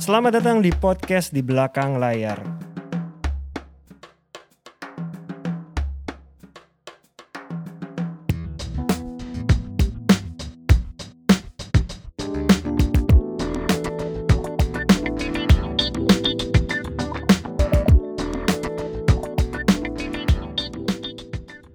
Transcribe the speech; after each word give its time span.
Selamat 0.00 0.40
datang 0.40 0.64
di 0.64 0.72
podcast 0.72 1.36
di 1.36 1.44
belakang 1.44 2.00
layar. 2.00 2.40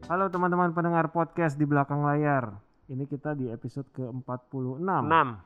Halo 0.10 0.34
teman-teman 0.34 0.74
pendengar 0.74 1.14
podcast 1.14 1.54
di 1.54 1.70
belakang 1.70 2.02
layar. 2.02 2.67
Ini 2.88 3.04
kita 3.04 3.36
di 3.36 3.48
episode 3.48 3.84
ke-46. 3.92 4.80
6 4.80 5.04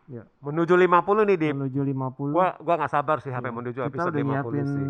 Ya, 0.08 0.24
menuju 0.40 0.74
50 0.76 1.26
nih 1.26 1.38
Dip 1.40 1.54
menuju 1.54 1.82
50. 1.82 2.30
gua 2.30 2.54
gua 2.56 2.76
nggak 2.78 2.92
sabar 2.92 3.18
sih 3.18 3.30
sampai 3.30 3.50
Iya. 3.50 3.58
menuju 3.58 3.80
kita 3.80 3.90
episode 3.90 4.14
udah 4.14 4.22
50 4.22 4.30
nyiapin 4.30 4.66
sih 4.68 4.88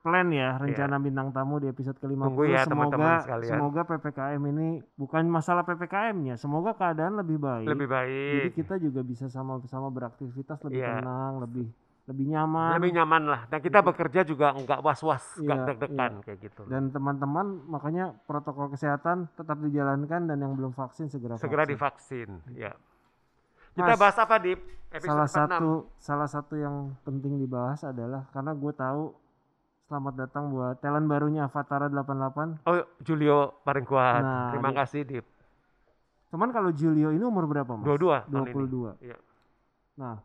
plan 0.00 0.30
ya 0.30 0.54
rencana 0.54 0.96
bintang 0.96 1.28
tamu 1.30 1.58
di 1.58 1.66
episode 1.66 1.98
ke-50 1.98 2.24
Tunggu 2.24 2.44
ya, 2.46 2.62
semoga 2.62 2.70
teman-teman 2.94 3.14
sekalian. 3.20 3.50
semoga 3.50 3.80
PPKM 3.84 4.42
ini 4.46 4.68
bukan 4.94 5.22
masalah 5.26 5.66
PPKM-nya 5.66 6.34
semoga 6.36 6.70
keadaan 6.72 7.18
lebih 7.18 7.36
baik 7.36 7.66
lebih 7.66 7.84
jadi 7.84 7.96
baik 8.46 8.54
kita 8.54 8.74
juga 8.78 9.02
bisa 9.02 9.26
sama-sama 9.26 9.90
beraktivitas 9.90 10.62
lebih 10.62 10.78
Iya. 10.78 11.02
tenang 11.02 11.42
lebih 11.42 11.66
lebih 12.06 12.26
nyaman. 12.30 12.78
Lebih 12.78 12.92
nyaman 12.94 13.22
lah. 13.26 13.40
Dan 13.50 13.58
kita 13.58 13.82
bekerja 13.82 14.22
juga 14.22 14.54
nggak 14.54 14.78
was-was 14.78 15.42
nggak 15.42 15.58
Iya, 15.58 15.66
deg-degan 15.66 16.12
kayak 16.22 16.38
gitu. 16.38 16.62
Dan 16.70 16.94
teman-teman 16.94 17.66
makanya 17.66 18.14
protokol 18.24 18.70
kesehatan 18.70 19.26
tetap 19.34 19.58
dijalankan 19.58 20.30
dan 20.30 20.38
yang 20.38 20.54
belum 20.54 20.70
vaksin 20.70 21.10
segera 21.10 21.34
segera 21.34 21.66
vaksin. 21.66 21.74
divaksin 21.74 22.30
ya. 22.54 22.72
Kita 23.74 23.92
Mas, 23.92 24.00
bahas 24.00 24.16
apa 24.16 24.38
Dip? 24.38 24.60
Episode 24.86 25.10
salah 25.12 25.26
46 25.26 25.34
satu 25.34 25.70
salah 25.98 26.28
satu 26.30 26.54
yang 26.54 26.76
penting 27.02 27.36
dibahas 27.36 27.82
adalah 27.82 28.30
karena 28.30 28.54
gue 28.54 28.72
tahu 28.72 29.02
selamat 29.84 30.14
datang 30.16 30.44
buat 30.48 30.78
talent 30.78 31.06
barunya 31.06 31.44
Avatara 31.44 31.90
88 31.90 32.62
oh 32.64 32.74
Julio 33.02 33.60
paling 33.62 33.82
kuat. 33.82 34.22
Nah, 34.22 34.54
terima 34.54 34.70
di- 34.70 34.78
kasih 34.78 35.02
Dip. 35.02 35.26
Cuman 36.26 36.50
kalau 36.50 36.70
Julio 36.70 37.10
ini 37.10 37.22
umur 37.22 37.46
berapa 37.46 37.66
mas? 37.68 37.82
dua-dua 37.82 38.26
tahun 38.26 38.46
ini. 38.46 38.54
22. 38.54 38.94
Iya. 39.02 39.18
Nah, 39.96 40.16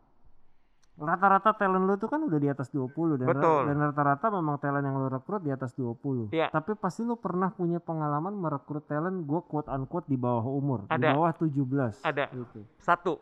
rata-rata 0.94 1.52
talent 1.52 1.82
lu 1.82 1.96
tuh 1.96 2.06
kan 2.06 2.20
udah 2.20 2.36
di 2.36 2.46
atas 2.46 2.68
20 2.68 2.92
dan 3.16 3.26
Betul. 3.26 3.60
dan 3.64 3.76
rata-rata 3.82 4.26
memang 4.28 4.56
talent 4.56 4.84
yang 4.84 4.94
lu 4.94 5.08
rekrut 5.08 5.40
di 5.40 5.48
atas 5.48 5.72
20. 5.72 6.28
Iya. 6.30 6.48
Tapi 6.48 6.74
pasti 6.74 7.00
lu 7.00 7.16
pernah 7.16 7.48
punya 7.48 7.78
pengalaman 7.78 8.32
merekrut 8.32 8.84
talent 8.84 9.22
gue 9.22 9.40
quote 9.42 9.66
unquote 9.66 10.04
di 10.04 10.14
bawah 10.14 10.44
umur, 10.44 10.84
di 10.84 10.92
Ada. 10.92 11.12
bawah 11.12 11.32
17. 11.32 12.02
Ada. 12.02 12.24
Gitu. 12.30 12.60
satu 12.78 13.16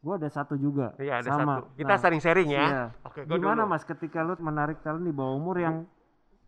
Gue 0.00 0.16
ada 0.16 0.28
satu 0.28 0.56
juga. 0.56 0.96
iya 0.96 1.20
ada 1.20 1.28
sama. 1.30 1.54
satu 1.54 1.76
kita 1.76 1.92
Nah, 1.92 2.00
saling 2.00 2.18
sharing 2.18 2.48
ya 2.48 2.64
iya. 2.64 2.84
oke 3.02 3.20
gua 3.22 3.36
Gimana 3.36 3.62
dulu. 3.62 3.70
mas 3.70 3.84
ketika 3.84 4.18
lu 4.20 4.32
menarik 4.38 4.80
talent 4.80 5.04
di 5.04 5.12
bawah 5.12 5.36
umur 5.36 5.56
yang 5.56 5.76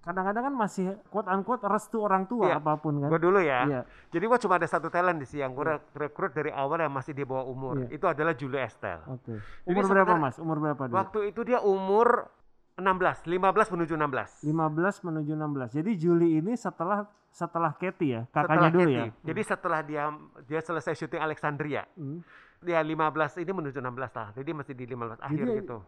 kadang-kadang 0.02 0.42
kan 0.44 0.54
masih 0.56 0.84
quote 1.08 1.26
unquote 1.26 1.62
restu 1.64 1.98
orang 1.98 2.26
tua 2.26 2.46
Iya. 2.48 2.58
apa 2.58 2.74
pun 2.76 2.98
kan? 2.98 3.06
Gua 3.06 3.18
dulu 3.18 3.38
ya 3.38 3.60
Iya. 3.64 3.80
Jadi 4.10 4.24
gua 4.26 4.36
cuma 4.36 4.54
ada 4.56 4.66
satu 4.66 4.86
talent 4.86 5.16
di 5.16 5.24
sini 5.24 5.40
yang 5.40 5.52
gua 5.52 5.78
rekrut 5.92 6.30
dari 6.30 6.50
awal 6.50 6.76
yang 6.76 6.90
masih 6.90 7.10
di 7.10 7.22
bawah 7.22 7.46
umur. 7.46 7.86
Iya. 7.86 7.88
Itu 7.92 8.06
adalah 8.06 8.34
Julio 8.34 8.58
Estel. 8.58 8.98
Oke. 9.06 9.38
Jadi 9.38 9.70
Umur 9.70 9.84
berapa 9.88 10.14
mas? 10.16 10.36
Umur 10.36 10.58
berapa 10.58 10.82
dulu? 10.84 10.96
Waktu 10.96 11.18
itu 11.28 11.40
dia 11.42 11.58
umur 11.58 12.26
16, 12.74 13.28
15 13.28 13.68
menuju 13.70 13.94
16. 13.94 14.42
15 14.42 15.04
menuju 15.04 15.32
16. 15.32 15.70
Jadi 15.72 15.90
Juli 15.94 16.28
ini 16.36 16.56
setelah 16.56 17.04
setelah 17.28 17.72
Katy 17.72 18.06
ya, 18.10 18.22
kakaknya 18.28 18.44
Setelah 18.48 18.70
dulu 18.70 18.82
Katy. 18.82 18.96
ya. 18.98 19.04
Jadi 19.22 19.40
setelah 19.42 19.80
dia 19.80 20.02
dia 20.42 20.60
selesai 20.60 20.92
syuting 20.94 21.20
Alexandria, 21.20 21.84
Hmm. 21.94 22.20
dia 22.58 22.80
15 22.80 23.38
ini 23.38 23.50
menuju 23.50 23.78
16 23.78 24.12
lah. 24.12 24.28
Jadi 24.32 24.50
masih 24.50 24.72
di 24.72 24.84
15 24.84 25.16
akhir 25.18 25.40
Jadi, 25.42 25.58
gitu. 25.62 25.78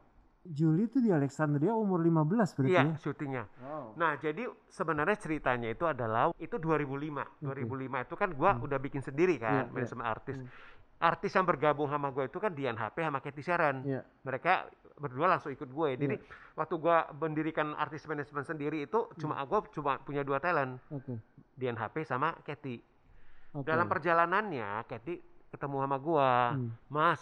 Juli 0.44 0.84
itu 0.84 1.00
di 1.00 1.08
Alexandria 1.08 1.72
umur 1.72 2.04
15 2.04 2.52
berarti 2.52 2.68
Iya, 2.68 2.82
ya. 2.84 2.96
syutingnya. 3.00 3.44
Wow. 3.64 3.96
Nah, 3.96 4.20
jadi 4.20 4.44
sebenarnya 4.68 5.16
ceritanya 5.16 5.72
itu 5.72 5.88
adalah 5.88 6.36
itu 6.36 6.60
2005. 6.60 7.24
2005 7.40 8.04
itu 8.04 8.14
kan 8.14 8.28
gua 8.36 8.60
udah 8.60 8.76
bikin 8.76 9.00
sendiri 9.00 9.40
kan, 9.40 9.64
iya. 9.64 9.72
manajemen 9.72 10.04
artis. 10.04 10.36
Hmm. 10.36 10.48
Artis 11.00 11.32
yang 11.32 11.44
bergabung 11.44 11.88
sama 11.88 12.08
gue 12.08 12.28
itu 12.28 12.38
kan 12.38 12.52
Dian 12.52 12.76
HP 12.76 12.96
sama 13.02 13.18
Cathy 13.18 13.42
Sharon. 13.42 13.76
Iya. 13.82 14.04
Mereka 14.22 14.52
berdua 14.94 15.26
langsung 15.26 15.50
ikut 15.50 15.66
gue. 15.66 15.88
Jadi 15.96 16.16
waktu 16.54 16.74
gua 16.76 17.08
mendirikan 17.10 17.72
artis 17.74 18.04
manajemen 18.04 18.44
sendiri 18.44 18.84
itu 18.84 19.08
cuma 19.16 19.36
Hmm. 19.36 19.48
gue 19.48 19.58
cuma 19.72 19.96
punya 19.98 20.20
dua 20.22 20.38
talent, 20.38 20.76
Oke. 20.88 21.18
Dian 21.56 21.74
HP 21.74 22.04
sama 22.04 22.36
Cathy. 22.40 22.84
Oke. 23.52 23.64
Dalam 23.64 23.88
perjalanannya 23.88 24.84
Cathy 24.84 25.18
ketemu 25.48 25.76
sama 25.80 25.96
gua, 25.96 26.52
Hmm. 26.52 26.68
Mas. 26.86 27.20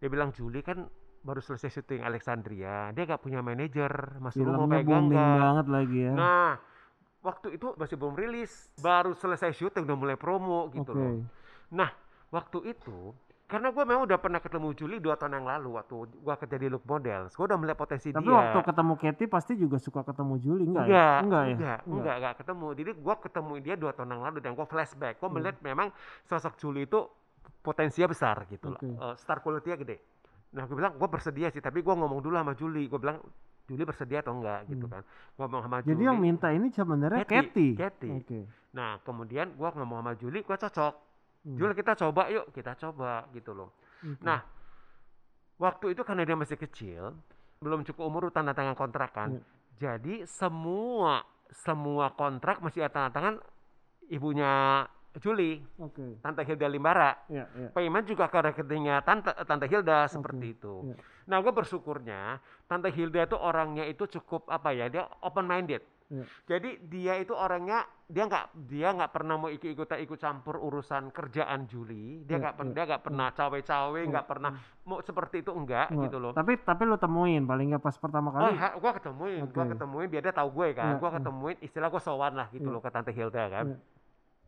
Dia 0.00 0.08
bilang 0.08 0.32
Juli 0.32 0.64
kan 0.64 0.88
baru 1.20 1.40
selesai 1.44 1.68
syuting 1.70 2.00
Alexandria, 2.00 2.90
dia 2.96 3.02
gak 3.04 3.20
punya 3.20 3.40
manajer, 3.44 3.92
Mas 4.18 4.36
lu 4.40 4.52
mau 4.56 4.64
Filmnya 4.64 4.80
pegang 4.80 5.04
nggak? 5.12 5.40
banget 5.40 5.66
lagi 5.68 5.98
ya. 6.08 6.12
Nah, 6.16 6.50
waktu 7.20 7.48
itu 7.56 7.76
masih 7.76 7.96
belum 8.00 8.14
rilis, 8.16 8.72
baru 8.80 9.12
selesai 9.12 9.52
syuting 9.52 9.84
udah 9.84 9.98
mulai 9.98 10.16
promo 10.16 10.72
gitu 10.72 10.92
Oke. 10.92 10.96
loh. 10.96 11.12
Nah, 11.72 11.90
waktu 12.32 12.58
itu 12.72 13.12
karena 13.50 13.74
gue 13.74 13.82
memang 13.82 14.06
udah 14.06 14.18
pernah 14.22 14.38
ketemu 14.38 14.68
Juli 14.78 14.96
dua 15.02 15.18
tahun 15.18 15.42
yang 15.42 15.46
lalu 15.50 15.74
waktu 15.74 15.94
gue 16.22 16.34
kerja 16.38 16.56
di 16.56 16.68
Look 16.70 16.86
Models, 16.86 17.34
gue 17.34 17.44
udah 17.50 17.58
melihat 17.58 17.78
potensi 17.82 18.14
Tapi 18.14 18.22
dia. 18.22 18.38
waktu 18.38 18.58
ketemu 18.62 18.94
Katy 18.94 19.24
pasti 19.26 19.52
juga 19.58 19.76
suka 19.82 20.00
ketemu 20.06 20.34
Juli 20.38 20.64
enggak, 20.70 20.86
ya? 20.86 20.86
enggak, 20.86 21.18
Enggak 21.20 21.42
ya? 21.42 21.56
enggak, 21.58 21.78
enggak, 21.90 22.14
enggak 22.22 22.34
ketemu. 22.40 22.66
Jadi 22.78 22.90
gue 22.94 23.14
ketemu 23.26 23.52
dia 23.60 23.74
dua 23.74 23.90
tahun 23.92 24.08
yang 24.14 24.22
lalu 24.22 24.38
dan 24.40 24.52
gue 24.54 24.66
flashback, 24.70 25.14
gue 25.18 25.28
Hmm. 25.28 25.34
melihat 25.34 25.56
memang 25.66 25.88
sosok 26.30 26.54
Juli 26.62 26.86
itu 26.86 27.00
potensinya 27.60 28.08
besar 28.08 28.46
gitu 28.48 28.70
Oke. 28.70 28.86
loh, 28.86 29.10
Eh, 29.10 29.14
star 29.18 29.42
quality-nya 29.42 29.76
gede. 29.82 29.96
Nah 30.50 30.66
gue 30.66 30.76
bilang 30.76 30.98
gue 30.98 31.08
bersedia 31.08 31.48
sih, 31.54 31.62
tapi 31.62 31.80
gue 31.80 31.94
ngomong 31.94 32.18
dulu 32.18 32.34
sama 32.34 32.54
Juli, 32.58 32.90
gue 32.90 32.98
bilang 32.98 33.22
Juli 33.70 33.86
bersedia 33.86 34.18
atau 34.18 34.34
enggak 34.34 34.66
gitu 34.66 34.90
kan. 34.90 35.06
Gua 35.38 35.46
ngomong 35.46 35.62
sama 35.62 35.76
Hmm. 35.78 35.86
Jadi 35.86 36.02
Juli. 36.02 36.08
yang 36.10 36.18
minta 36.18 36.48
ini 36.50 36.66
sebenarnya. 36.74 37.22
Katy, 37.22 37.68
Katy. 37.78 38.10
Oke. 38.18 38.40
Nah 38.74 38.98
kemudian 39.06 39.54
gue 39.54 39.68
ngomong 39.78 39.98
sama 40.02 40.12
Juli, 40.18 40.42
gue 40.42 40.56
cocok. 40.58 40.94
Hmm. 41.46 41.56
Juli 41.56 41.72
kita 41.78 41.94
coba 41.94 42.26
yuk, 42.34 42.50
kita 42.50 42.74
coba 42.74 43.30
gitu 43.30 43.54
loh. 43.54 43.70
Oke. 44.02 44.20
Nah, 44.26 44.42
waktu 45.56 45.94
itu 45.94 46.02
karena 46.02 46.26
dia 46.26 46.36
masih 46.36 46.58
kecil, 46.58 47.14
belum 47.62 47.86
cukup 47.86 48.02
umur 48.10 48.22
tanda 48.34 48.50
tangan 48.52 48.74
kontrak 48.74 49.14
kan. 49.14 49.38
Iya. 49.38 49.44
Jadi 49.80 50.14
semua 50.26 51.22
semua 51.50 52.10
kontrak 52.12 52.58
masih 52.60 52.84
tanda 52.90 53.08
tangan 53.14 53.34
ibunya 54.10 54.84
Juli, 55.12 55.58
Oke. 55.76 56.22
Tante 56.22 56.46
Hilda 56.46 56.70
Limbara. 56.70 57.18
Iya, 57.26 57.50
iya. 57.50 57.68
Payment 57.74 58.06
juga 58.06 58.30
ke 58.30 58.38
rekeningnya 58.40 59.02
Tante 59.02 59.34
Tante 59.42 59.66
Hilda 59.66 60.06
seperti 60.06 60.54
itu. 60.54 60.86
iya. 60.86 60.94
Nah, 61.26 61.38
gue 61.38 61.50
bersyukurnya 61.50 62.38
Tante 62.64 62.88
Hilda 62.88 63.26
itu 63.26 63.34
orangnya 63.34 63.82
itu 63.84 64.06
cukup 64.08 64.46
apa 64.46 64.70
ya? 64.70 64.86
Dia 64.86 65.10
open 65.20 65.44
minded. 65.44 65.82
Iya. 66.06 66.26
Jadi 66.44 66.70
dia 66.86 67.14
itu 67.16 67.30
orangnya 67.30 67.86
dia 68.06 68.26
nggak 68.26 68.44
dia 68.66 68.90
nggak 68.90 69.10
pernah 69.10 69.34
mau 69.36 69.46
ikut 69.46 69.62
ikutan 69.64 69.98
ikut 70.00 70.18
campur 70.18 70.58
urusan 70.58 71.10
kerjaan 71.10 71.66
Juli. 71.66 72.22
Dia 72.22 72.38
Iya, 72.38 72.42
nggak 72.42 72.54
pernah 72.54 72.70
iya, 72.70 72.76
dia 72.76 72.84
nggak 72.86 73.02
pernah 73.02 73.26
cawe-cawe, 73.30 73.98
Iya, 73.98 74.10
nggak 74.10 74.26
pernah 74.26 74.50
mau 74.82 74.98
seperti 75.00 75.36
itu 75.42 75.50
enggak 75.50 75.86
gitu 75.90 76.18
loh. 76.18 76.30
Tapi 76.30 76.58
tapi 76.60 76.82
lu 76.82 76.94
temuin 76.96 77.42
paling 77.44 77.66
nggak 77.68 77.82
pas 77.82 77.94
pertama 77.94 78.30
Oh, 78.30 78.34
kali. 78.36 78.54
ha, 78.54 78.74
gua 78.74 78.90
ketemuin, 78.92 79.42
gua 79.48 79.64
Oke. 79.66 79.70
ketemuin 79.74 80.06
biar 80.06 80.22
dia 80.22 80.34
tahu 80.34 80.48
gue 80.52 80.68
kan. 80.72 80.86
Iya, 80.86 80.98
gua 80.98 81.10
iya. 81.10 81.16
ketemuin 81.18 81.56
istilah 81.62 81.88
gua 81.88 82.02
sowan 82.02 82.32
lah 82.34 82.46
gitu 82.48 82.66
Iya. 82.66 82.74
loh 82.74 82.82
ke 82.82 82.90
Tante 82.90 83.10
Hilda 83.10 83.44
kan. 83.48 83.66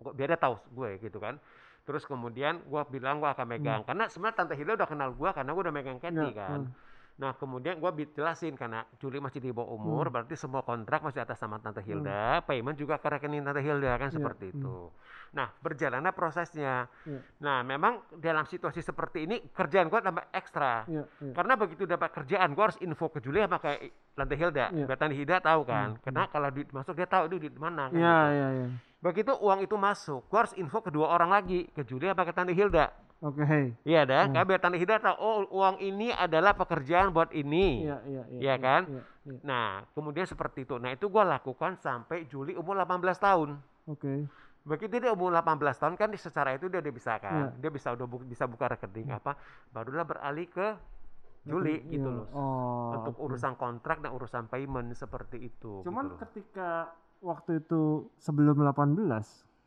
Gua- 0.03 0.13
biar 0.13 0.29
dia 0.29 0.41
tahu 0.41 0.55
gue 0.71 0.91
gitu 0.99 1.17
kan. 1.17 1.39
Terus 1.83 2.07
kemudian 2.07 2.63
gua 2.67 2.83
bilang 2.85 3.19
gua 3.19 3.35
akan 3.35 3.47
megang 3.49 3.83
karena 3.83 4.07
sebenarnya 4.07 4.37
Tante 4.39 4.55
Hilda 4.55 4.79
udah 4.79 4.87
kenal 4.87 5.11
gua 5.15 5.31
karena 5.31 5.51
gua 5.51 5.63
udah 5.67 5.75
megang 5.75 5.99
Candy 5.99 6.21
Hmm. 6.21 6.31
Iya, 6.31 6.39
kan. 6.39 6.61
hmm. 6.63 6.91
Nah, 7.13 7.37
kemudian 7.37 7.77
bi- 7.93 8.09
jelasin 8.09 8.57
karena 8.57 8.89
Juli 8.97 9.21
masih 9.21 9.39
di 9.39 9.53
bawah 9.53 9.77
umur, 9.77 10.09
Hmm. 10.09 10.15
berarti 10.17 10.33
semua 10.33 10.63
kontrak 10.63 11.03
masih 11.03 11.21
atas 11.21 11.37
nama 11.39 11.59
Tante 11.59 11.83
Hilda, 11.83 12.41
payment 12.43 12.75
juga 12.75 12.97
ke 12.97 13.07
rekening 13.07 13.45
Tante 13.45 13.61
Hilda 13.61 13.95
kan 13.95 14.09
Iya, 14.09 14.17
seperti 14.17 14.47
hmm. 14.49 14.55
itu. 14.57 14.77
Nah, 15.33 15.49
berjalannya 15.59 16.13
prosesnya. 16.13 16.87
Iya. 17.03 17.21
Nah, 17.39 17.59
memang 17.63 18.01
dalam 18.17 18.45
situasi 18.45 18.81
seperti 18.81 19.27
ini 19.27 19.37
kerjaan 19.51 19.89
gua 19.89 20.01
tambah 20.01 20.25
ekstra. 20.31 20.87
Iya, 20.87 21.05
iya. 21.21 21.33
Karena 21.35 21.53
begitu 21.55 21.83
dapat 21.85 22.11
kerjaan, 22.13 22.55
gua 22.55 22.71
harus 22.71 22.79
info 22.81 23.07
ke 23.09 23.19
Julia 23.19 23.45
sama 23.45 23.59
kayak 23.59 23.81
Tante 24.15 24.35
Hilda. 24.35 24.67
Iya. 24.71 24.87
Biar 24.87 24.97
Tante 24.97 25.15
Hilda 25.15 25.37
tahu 25.39 25.61
kan. 25.65 25.89
Hmm, 25.93 26.01
Karena 26.01 26.23
kalau 26.29 26.49
duit 26.49 26.69
masuk 26.71 26.95
dia 26.95 27.07
tahu 27.07 27.27
itu 27.29 27.37
di 27.43 27.51
mana 27.55 27.91
kan. 27.91 27.99
Iya, 27.99 28.17
gitu. 28.23 28.33
iya, 28.33 28.49
iya. 28.57 28.69
Begitu 29.03 29.35
uang 29.35 29.61
itu 29.61 29.75
masuk, 29.75 30.23
gua 30.31 30.47
harus 30.47 30.55
info 30.55 30.79
kedua 30.79 31.11
orang 31.11 31.35
lagi 31.35 31.67
ke 31.69 31.83
Julia 31.83 32.15
sama 32.15 32.23
ke 32.23 32.31
Tante 32.31 32.55
Hilda. 32.55 32.95
Oke, 33.19 33.43
hey. 33.43 33.71
Iya 33.83 34.03
dah, 34.03 34.23
Hmm. 34.27 34.35
kan 34.35 34.43
biar 34.47 34.61
Tante 34.63 34.79
Hilda 34.79 34.99
tahu 34.99 35.17
oh 35.17 35.37
uang 35.53 35.79
ini 35.79 36.11
adalah 36.11 36.55
pekerjaan 36.55 37.11
buat 37.11 37.31
ini. 37.31 37.83
Iya, 37.83 37.99
iya, 38.03 38.23
iya. 38.31 38.39
Iya 38.41 38.55
kan? 38.59 38.83
Iya, 38.87 39.03
iya. 39.27 39.39
Nah, 39.43 39.69
kemudian 39.91 40.27
seperti 40.27 40.63
itu. 40.63 40.79
Nah, 40.79 40.91
itu 40.91 41.07
gua 41.07 41.27
lakukan 41.29 41.75
sampai 41.77 42.27
Juli 42.27 42.55
umur 42.55 42.79
18 42.79 43.19
tahun. 43.19 43.59
Oke. 43.87 44.27
Begitu 44.63 44.95
dia 44.97 45.11
umur 45.11 45.35
18 45.35 45.75
tahun 45.75 45.95
kan 45.95 46.11
secara 46.15 46.55
itu 46.55 46.71
dia 46.71 46.79
udah 46.79 46.95
bisa 46.95 47.19
Iya. 47.19 47.23
kan. 47.23 47.47
Dia 47.59 47.71
bisa 47.71 47.91
udah 47.91 48.07
bu- 48.07 48.23
bisa 48.23 48.47
buka 48.47 48.71
rekening 48.71 49.11
apa, 49.11 49.35
barulah 49.71 50.07
beralih 50.07 50.47
ke 50.47 50.79
Juli 51.43 51.83
Oke, 51.83 51.91
gitu 51.91 52.07
iya. 52.07 52.19
loh. 52.23 52.27
Oh, 52.31 52.95
Untuk 52.95 53.15
oke. 53.19 53.23
urusan 53.27 53.59
kontrak 53.59 53.99
dan 53.99 54.15
urusan 54.15 54.47
payment 54.47 54.95
seperti 54.95 55.43
itu. 55.43 55.83
Cuman 55.83 56.07
gitu 56.09 56.23
ketika 56.23 56.95
waktu 57.23 57.63
itu 57.63 58.11
sebelum 58.19 58.59
18, 58.59 58.99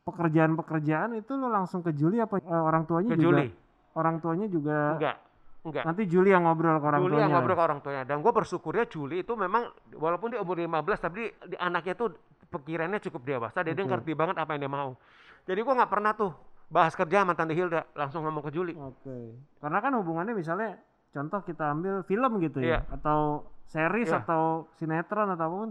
pekerjaan-pekerjaan 0.05 1.17
itu 1.17 1.33
lo 1.33 1.49
langsung 1.49 1.81
ke 1.81 1.91
Juli 1.91 2.21
apa 2.21 2.37
eh, 2.37 2.45
orang 2.45 2.85
tuanya 2.85 3.15
ke 3.15 3.17
juga 3.17 3.41
Juli 3.41 3.47
orang 3.95 4.15
tuanya 4.19 4.45
juga 4.45 4.77
enggak 4.99 5.17
enggak. 5.65 5.83
Nanti 5.87 6.03
Juli 6.05 6.29
yang 6.29 6.45
ngobrol 6.45 6.77
ke 6.77 6.85
orang 6.85 6.99
Juli 7.01 7.09
tuanya. 7.09 7.23
yang 7.25 7.33
ngobrol 7.33 7.55
ke 7.57 7.63
orang 7.63 7.79
tuanya 7.81 8.03
dan 8.05 8.17
gue 8.21 8.29
bersyukurnya 8.29 8.85
Juli 8.85 9.25
itu 9.25 9.33
memang 9.33 9.71
walaupun 9.97 10.35
dia 10.35 10.39
umur 10.39 10.61
15 10.61 10.69
tapi 11.01 11.21
di, 11.49 11.55
anaknya 11.57 11.95
tuh 11.97 12.13
pikirannya 12.45 13.01
cukup 13.01 13.21
dewasa 13.25 13.65
dia, 13.65 13.73
dia 13.73 13.81
ngerti 13.81 14.13
banget 14.13 14.35
apa 14.37 14.53
yang 14.53 14.61
dia 14.61 14.71
mau 14.71 14.93
jadi 15.41 15.57
gue 15.57 15.73
nggak 15.73 15.89
pernah 15.89 16.13
tuh 16.13 16.31
bahas 16.65 16.93
kerja 16.93 17.25
sama 17.25 17.33
tante 17.33 17.57
Hilda 17.57 17.89
langsung 17.97 18.21
ngomong 18.21 18.45
ke 18.45 18.51
Juli 18.53 18.73
Oke. 18.77 19.37
Karena 19.57 19.79
kan 19.81 19.91
hubungannya 19.97 20.37
misalnya 20.37 20.77
contoh 21.09 21.41
kita 21.41 21.73
ambil 21.73 22.05
film 22.05 22.37
gitu 22.43 22.61
ya 22.61 22.81
Iya. 22.83 22.99
atau 23.01 23.41
series 23.65 24.11
Iya. 24.13 24.21
atau 24.21 24.69
sinetron 24.77 25.33
atau 25.33 25.45
apa 25.49 25.55
pun 25.65 25.69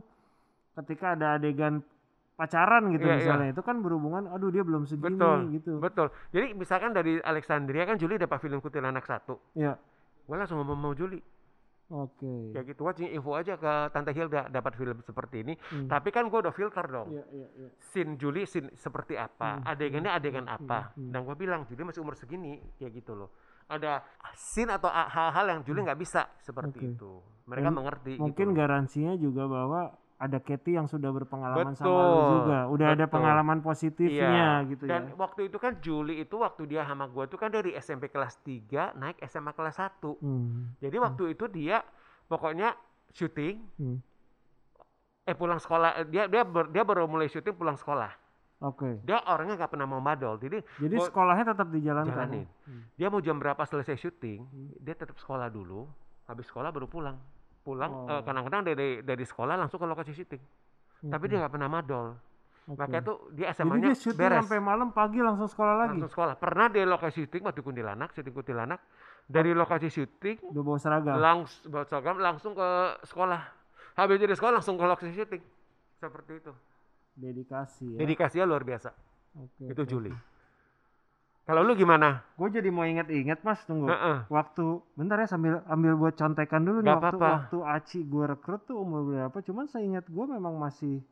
ketika 0.74 1.14
ada 1.14 1.36
adegan 1.36 1.80
pacaran 2.34 2.90
gitu 2.90 3.06
Iya, 3.06 3.12
iya. 3.12 3.18
misalnya 3.22 3.48
itu 3.50 3.62
kan 3.62 3.78
berhubungan 3.78 4.26
aduh 4.26 4.50
dia 4.50 4.60
belum 4.60 4.84
segini 4.84 5.06
betul 5.08 5.38
gitu. 5.52 5.72
betul 5.78 6.06
jadi 6.30 6.50
misalkan 6.52 6.90
dari 6.90 7.18
Alexandria 7.18 7.84
kan 7.84 7.94
Juli 7.94 8.18
dapat 8.18 8.38
film 8.38 8.58
Kuntilanak 8.58 9.04
satu 9.04 9.38
Iya. 9.54 9.78
gue 10.20 10.34
langsung 10.34 10.58
ngomong 10.58 10.74
mau 10.76 10.92
Juli 10.92 11.22
Oke. 11.86 12.50
kayak 12.50 12.66
gitu 12.66 12.82
aja 12.84 13.04
info 13.06 13.36
aja 13.36 13.54
ke 13.54 13.72
tante 13.92 14.10
Hilda 14.10 14.48
dapat 14.48 14.72
film 14.72 14.98
seperti 14.98 15.44
ini 15.44 15.54
Hmm. 15.70 15.86
tapi 15.86 16.10
kan 16.10 16.26
gue 16.26 16.38
udah 16.40 16.50
filter 16.50 16.82
dong 16.84 17.12
Iya, 17.12 17.24
iya, 17.30 17.48
iya. 17.54 17.68
scene 17.78 18.16
Juli 18.16 18.42
scene 18.44 18.72
seperti 18.74 19.14
apa, 19.14 19.60
Hmm, 19.60 19.68
adegannya 19.68 20.10
adegan 20.10 20.48
hmm, 20.48 20.56
apa, 20.58 20.78
hmm. 20.90 21.12
dan 21.12 21.20
gue 21.22 21.36
bilang 21.36 21.60
Juli 21.64 21.84
masih 21.84 22.00
umur 22.00 22.16
segini, 22.16 22.56
kayak 22.74 22.98
gitu 22.98 23.14
loh. 23.14 23.30
Ada 23.64 24.00
scene 24.32 24.68
atau 24.70 24.88
hal-hal 24.88 25.44
yang 25.46 25.60
Juli 25.62 25.80
nggak 25.80 25.96
bisa 25.96 26.24
seperti 26.40 26.80
Oke. 26.80 26.88
itu. 26.90 27.12
Mereka 27.44 27.68
Dan 27.68 27.76
mengerti. 27.76 28.12
Mungkin 28.16 28.48
gitu. 28.50 28.56
garansinya 28.56 29.14
juga 29.14 29.44
bahwa 29.44 29.80
ada 30.24 30.38
Katy 30.38 30.72
yang 30.72 30.86
sudah 30.86 31.10
berpengalaman 31.10 31.72
sama 31.72 31.84
lu 31.84 31.92
Betul, 31.92 32.32
juga. 32.34 32.58
Udah 32.66 32.86
ada 32.88 33.04
betul. 33.04 33.12
pengalaman 33.12 33.58
positifnya 33.60 34.30
Iya. 34.30 34.48
gitu 34.66 34.84
Dan 34.84 35.02
ya. 35.04 35.14
waktu 35.14 35.40
itu 35.46 35.56
kan 35.56 35.72
Juli 35.78 36.14
itu 36.18 36.36
waktu 36.36 36.62
dia 36.64 36.82
sama 36.82 37.04
gue 37.06 37.24
tuh 37.26 37.36
kan 37.36 37.48
dari 37.48 37.76
SMP 37.76 38.08
kelas 38.08 38.40
3 38.40 38.64
naik 38.94 39.20
SMA 39.22 39.52
kelas 39.52 39.76
1 39.76 40.16
Hmm. 40.16 40.72
Jadi 40.78 40.96
waktu 40.96 41.24
itu 41.30 41.44
dia 41.46 41.84
pokoknya 42.24 42.72
syuting, 43.10 43.60
hmm. 43.76 43.98
eh 45.22 45.32
pulang 45.34 45.56
sekolah, 45.58 45.98
eh, 45.98 46.06
dia 46.06 46.24
dia 46.24 46.42
ber- 46.42 46.68
dia 46.68 46.82
baru 46.82 47.04
mulai 47.04 47.26
syuting 47.26 47.52
pulang 47.52 47.76
sekolah. 47.76 48.08
Oke. 48.60 48.96
Dia 49.02 49.20
orangnya 49.26 49.56
nggak 49.56 49.70
pernah 49.70 49.84
mau 49.84 50.00
madol, 50.00 50.36
jadi 50.36 50.64
Jadi 50.78 50.94
gua 50.94 51.04
sekolahnya 51.04 51.44
tetap 51.46 51.68
dijalankan. 51.68 52.12
jalanin. 52.16 52.46
Hmm. 52.64 52.82
Dia 52.94 53.08
mau 53.08 53.20
jam 53.20 53.36
berapa 53.36 53.60
selesai 53.62 53.96
syuting, 53.98 54.40
Hmm. 54.40 54.68
dia 54.78 54.94
tetap 54.94 55.16
sekolah 55.16 55.48
dulu. 55.48 55.84
Habis 56.24 56.48
sekolah 56.48 56.70
baru 56.70 56.86
pulang. 56.86 57.20
Pulang 57.64 57.90
Oh. 57.90 58.11
eh, 58.11 58.20
kadang-kadang 58.20 58.62
dari 58.62 58.88
dari 59.00 59.25
sekolah 59.25 59.56
langsung 59.56 59.81
ke 59.81 59.87
lokasi 59.87 60.12
syuting. 60.12 60.43
Tapi 61.05 61.25
dia 61.26 61.40
nggak 61.40 61.50
pernah 61.50 61.69
madol. 61.69 62.12
Oke. 62.64 62.76
Makanya 62.76 63.00
tuh 63.02 63.16
dia 63.32 63.49
Jadi 63.49 63.56
SMA-nya 63.58 63.93
dia 63.93 64.12
beres. 64.14 64.40
sampai 64.40 64.56
malam 64.58 64.88
pagi 64.90 65.20
langsung 65.20 65.44
sekolah 65.44 65.75
lagi. 65.78 65.96
Langsung 65.96 66.12
sekolah. 66.12 66.34
Pernah 66.34 66.66
di 66.69 66.81
lokasi 66.81 67.25
syuting 67.25 67.43
waktu 67.43 67.61
Kuntilanak, 67.61 68.08
syuting 68.12 68.32
Kuntilanak. 68.32 68.81
Dari 69.25 69.52
lokasi 69.52 69.88
syuting 69.88 70.37
Udah 70.44 70.62
bawa 70.62 70.78
seragam. 70.78 71.14
langsung 71.16 71.61
bawa 71.69 71.84
seragam 71.84 72.16
langsung 72.19 72.52
ke 72.52 72.69
sekolah. 73.05 73.40
Habis 73.94 74.17
dari 74.19 74.34
sekolah 74.34 74.52
langsung 74.55 74.76
ke 74.76 74.84
lokasi 74.84 75.12
syuting. 75.12 75.43
Seperti 75.94 76.32
itu. 76.37 76.52
Dedikasi 77.14 77.84
ya. 77.94 77.99
Dedikasinya 77.99 78.44
luar 78.44 78.60
biasa. 78.62 78.90
Oke, 79.34 79.64
Itu 79.67 79.82
oke. 79.82 79.88
Juli. 79.88 80.12
Kalau 81.44 81.61
lu 81.61 81.73
gimana? 81.75 82.25
Gue 82.35 82.49
jadi 82.49 82.69
mau 82.69 82.82
inget-inget 82.82 83.37
mas 83.41 83.61
tunggu. 83.62 83.87
Heeh. 83.87 84.25
Waktu 84.26 84.64
bentar 84.94 85.17
ya 85.17 85.29
sambil 85.29 85.61
ambil 85.67 85.93
buat 85.94 86.14
contekan 86.14 86.64
dulu 86.64 86.81
nih 86.81 86.88
Nggak 86.88 86.96
waktu 86.99 87.08
apa-apa. 87.14 87.32
waktu 87.38 87.56
Aci 87.70 87.99
gue 88.02 88.25
rekrut 88.26 88.64
tuh 88.64 88.76
umur 88.79 89.05
berapa? 89.05 89.37
Cuman 89.38 89.64
seingat 89.67 90.05
gue 90.06 90.25
memang 90.26 90.56
masih 90.56 91.05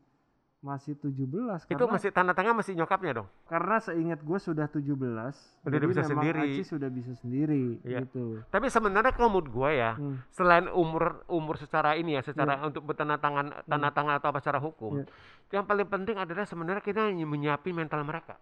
masih 0.62 0.94
17 0.94 1.66
Itu 1.66 1.74
karena 1.74 1.90
masih 1.90 2.08
tanda 2.08 2.32
tangan 2.32 2.54
masih 2.54 2.72
nyokapnya 2.72 3.12
dong. 3.12 3.28
karena 3.44 3.76
seingat 3.76 4.22
gue 4.22 4.38
sudah 4.38 4.70
17 4.70 4.94
Udah 4.94 5.34
jadi 5.68 5.84
bisa 5.84 6.00
memang 6.00 6.08
sendiri. 6.22 6.40
Aci 6.48 6.62
sudah 6.62 6.86
bisa 6.88 7.12
sendiri 7.12 7.64
Iya. 7.82 7.98
gitu. 8.00 8.40
Tapi 8.46 8.70
sebenarnya 8.70 9.10
kalau 9.10 9.28
menurut 9.28 9.50
gue 9.50 9.70
ya, 9.74 9.98
Hmm, 9.98 10.22
selain 10.30 10.70
umur 10.70 11.26
umur 11.26 11.58
secara 11.58 11.92
ini 11.92 12.14
ya, 12.14 12.22
secara 12.22 12.62
untuk 12.62 12.86
bertanda 12.86 13.18
tangan 13.18 13.52
tanda 13.64 13.90
tangan 13.90 14.14
atau 14.16 14.30
apa 14.30 14.38
secara 14.38 14.62
hukum, 14.62 14.96
Iya. 14.96 15.10
yang 15.52 15.66
paling 15.66 15.84
penting 15.84 16.16
adalah 16.16 16.46
sebenarnya 16.46 16.80
kita 16.80 17.10
menyiapin 17.10 17.74
mental 17.74 18.00
mereka. 18.00 18.38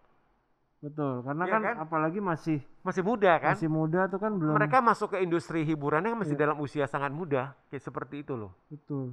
Betul 0.81 1.21
karena 1.21 1.45
Iya 1.45 1.53
kan, 1.53 1.61
kan? 1.63 1.75
apalagi 1.79 2.19
masih 2.19 2.59
Masih 2.81 3.05
muda 3.05 3.37
kan? 3.37 3.53
masih 3.53 3.69
muda 3.69 4.09
tuh 4.09 4.17
kan 4.17 4.33
belum 4.33 4.57
Mereka 4.57 4.81
masuk 4.81 5.13
ke 5.13 5.19
industri 5.21 5.61
hiburannya 5.63 6.09
kan 6.09 6.19
masih 6.19 6.35
Iya. 6.35 6.43
dalam 6.43 6.57
usia 6.59 6.85
sangat 6.85 7.13
muda, 7.13 7.53
kayak 7.69 7.81
seperti 7.81 8.23
itu 8.23 8.33
loh. 8.35 8.57
betul. 8.67 9.13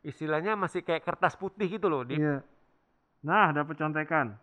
Istilahnya 0.00 0.54
masih 0.54 0.80
kayak 0.80 1.02
kertas 1.02 1.34
putih 1.34 1.66
gitu 1.68 1.86
loh. 1.86 2.02
Di, 2.02 2.14
Iya. 2.16 2.46
Nah, 3.20 3.50
dapat 3.50 3.74
contekan. 3.74 4.38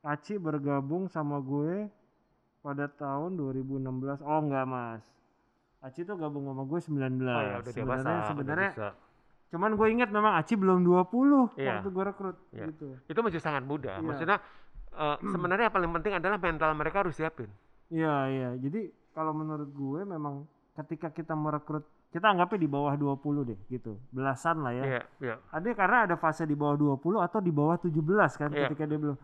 Aci 0.00 0.36
bergabung 0.36 1.04
sama 1.06 1.36
gue 1.36 1.92
pada 2.58 2.88
tahun 2.88 3.36
2016. 3.36 4.16
Oh, 4.18 4.40
enggak, 4.40 4.64
Mas. 4.64 5.04
Aci 5.78 6.00
tuh 6.02 6.16
gabung 6.16 6.48
sama 6.48 6.64
gue 6.64 6.80
19. 6.80 7.28
Oh 7.28 7.42
ya 7.44 7.60
udah 7.60 7.62
dewasa. 7.62 7.70
sebenarnya 7.70 8.16
udah 8.16 8.26
sebenarnya 8.26 8.70
bisa. 8.72 8.88
cuman 9.46 9.70
gue 9.72 9.86
ingat 9.92 10.10
memang 10.10 10.32
Aci 10.34 10.54
belum 10.54 10.80
20 10.80 11.52
Iya. 11.54 11.78
waktu 11.78 11.88
gue 11.88 12.04
rekrut 12.04 12.36
Iya. 12.50 12.66
gitu. 12.66 12.88
itu 13.04 13.18
masih 13.20 13.38
sangat 13.38 13.62
muda. 13.62 13.92
Iya. 13.92 14.02
Maksudnya 14.02 14.38
eh, 14.96 15.16
sebenarnya 15.22 15.68
yang 15.68 15.74
paling 15.74 15.92
penting 15.92 16.12
adalah 16.16 16.36
mental 16.36 16.70
mereka 16.72 17.04
harus 17.04 17.14
siapin. 17.14 17.48
Iya, 17.88 18.16
iya. 18.28 18.50
Jadi 18.56 18.88
kalau 19.12 19.30
menurut 19.30 19.70
gue 19.70 20.00
memang 20.02 20.44
ketika 20.74 21.08
kita 21.08 21.32
merekrut 21.32 21.84
kita 22.06 22.32
anggapnya 22.32 22.58
di 22.58 22.70
bawah 22.70 22.94
20 22.96 23.44
deh 23.44 23.58
gitu. 23.68 24.00
Belasan 24.08 24.64
lah 24.64 24.72
ya. 24.72 24.84
Iya, 24.84 25.00
iya. 25.20 25.34
Ada 25.52 25.68
karena 25.72 25.98
ada 26.08 26.16
fase 26.16 26.44
di 26.44 26.56
bawah 26.56 26.96
20 26.96 27.20
atau 27.20 27.38
di 27.38 27.52
bawah 27.52 27.76
17 27.76 27.92
kan 28.40 28.48
Iya. 28.50 28.66
ketika 28.66 28.88
dia 28.88 28.96
belum. 28.96 29.16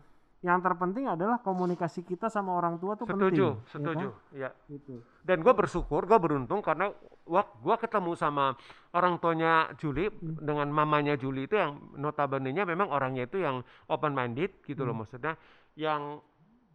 Yang 0.43 0.59
terpenting 0.59 1.07
adalah 1.07 1.39
komunikasi 1.39 2.03
kita 2.03 2.27
sama 2.27 2.51
orang 2.51 2.75
tua 2.75 2.99
tuh 2.99 3.07
penting. 3.07 3.31
Setuju, 3.31 3.47
ya 3.47 3.53
kan? 3.55 3.71
setuju. 3.71 4.07
Iya. 4.35 4.49
Gitu. 4.67 4.93
Dan 5.23 5.37
gue 5.39 5.53
bersyukur, 5.55 6.03
gue 6.03 6.19
beruntung 6.19 6.59
karena 6.59 6.91
waktu 7.23 7.55
gue 7.63 7.75
ketemu 7.79 8.11
sama 8.13 8.51
orang 8.91 9.15
tuanya 9.17 9.71
Juli 9.79 10.11
Hmm. 10.11 10.43
dengan 10.43 10.67
mamanya 10.67 11.15
Juli 11.15 11.47
itu 11.47 11.55
yang 11.55 11.79
notabene-nya 11.95 12.67
memang 12.67 12.91
orangnya 12.91 13.23
itu 13.23 13.39
yang 13.39 13.63
open 13.87 14.11
minded 14.11 14.51
gitu 14.67 14.83
loh 14.83 14.91
Hmm. 14.91 15.07
maksudnya, 15.07 15.33
yang 15.75 16.21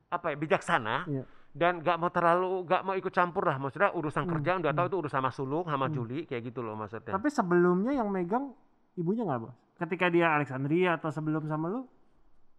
apa 0.08 0.32
ya 0.32 0.36
bijaksana 0.36 0.96
Iya. 1.04 1.24
dan 1.52 1.80
gak 1.80 1.96
mau 1.96 2.08
terlalu 2.08 2.64
gak 2.64 2.82
mau 2.82 2.94
ikut 2.94 3.10
campur 3.10 3.44
lah 3.44 3.56
maksudnya 3.56 3.92
urusan 3.92 4.24
Hmm, 4.24 4.32
kerjaan 4.32 4.58
udah 4.60 4.72
tahu 4.72 4.84
hmm. 4.84 4.90
itu 4.90 4.98
urusan 4.98 5.18
sama 5.18 5.30
sulung 5.30 5.64
sama 5.64 5.86
Hmm. 5.86 5.94
Juli 5.94 6.18
kayak 6.24 6.42
gitu 6.44 6.60
loh 6.60 6.74
maksudnya. 6.74 7.12
Tapi 7.12 7.28
sebelumnya 7.28 7.92
yang 7.92 8.08
megang 8.08 8.54
ibunya 8.94 9.22
nggak 9.22 9.40
bos? 9.40 9.54
Ketika 9.76 10.08
dia 10.08 10.32
Alexandria 10.32 10.96
atau 10.96 11.08
sebelum 11.08 11.44
sama 11.44 11.68
lu? 11.68 11.86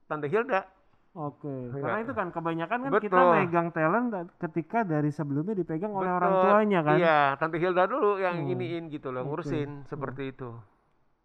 Tante 0.05 0.25
Hilda, 0.25 0.63
Oke. 1.11 1.49
Iya. 1.49 1.81
Karena 1.81 1.99
itu 1.99 2.13
kan 2.13 2.27
kebanyakan 2.29 2.77
kan 2.85 2.91
kita 2.95 3.09
Betul. 3.09 3.33
megang 3.35 3.67
talent 3.73 4.13
ketika 4.37 4.85
dari 4.85 5.09
sebelumnya 5.09 5.57
dipegang 5.57 5.89
oleh 5.89 6.05
orang 6.07 6.31
Betul. 6.31 6.43
tuanya 6.45 6.79
kan. 6.85 6.97
Iya, 6.97 7.19
Tante 7.35 7.57
Hilda 7.57 7.83
dulu 7.85 8.21
yang 8.21 8.37
Hmm. 8.37 8.53
iniin 8.53 8.83
gitu 8.87 9.09
loh, 9.09 9.25
ngurusin 9.25 9.89
seperti 9.89 10.31
itu. 10.31 10.53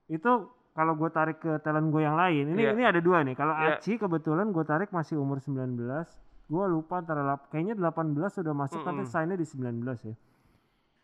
Itu 0.06 0.48
kalau 0.74 0.98
gue 0.98 1.06
tarik 1.08 1.38
ke 1.38 1.62
talent 1.62 1.88
gue 1.88 2.02
yang 2.02 2.18
lain, 2.18 2.50
ini 2.50 2.66
Iya. 2.66 2.74
ini 2.74 2.82
ada 2.82 2.98
dua 2.98 3.22
nih. 3.22 3.38
Kalau 3.38 3.54
Iya. 3.54 3.78
Aci 3.78 3.94
kebetulan 3.94 4.50
gue 4.50 4.64
tarik 4.66 4.90
masih 4.90 5.16
umur 5.16 5.38
19. 5.38 6.10
Gue 6.44 6.64
lupa 6.66 6.98
antara 6.98 7.38
kayaknya 7.48 7.78
18 7.78 8.34
sudah 8.34 8.52
masuk 8.52 8.82
tapi 8.82 9.06
Mm-mm. 9.06 9.08
signnya 9.08 9.38
di 9.38 9.46
19 9.46 10.02
ya. 10.02 10.14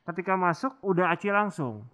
Ketika 0.05 0.35
masuk 0.35 0.75
udah 0.83 1.15
Aci 1.15 1.31
langsung. 1.31 1.87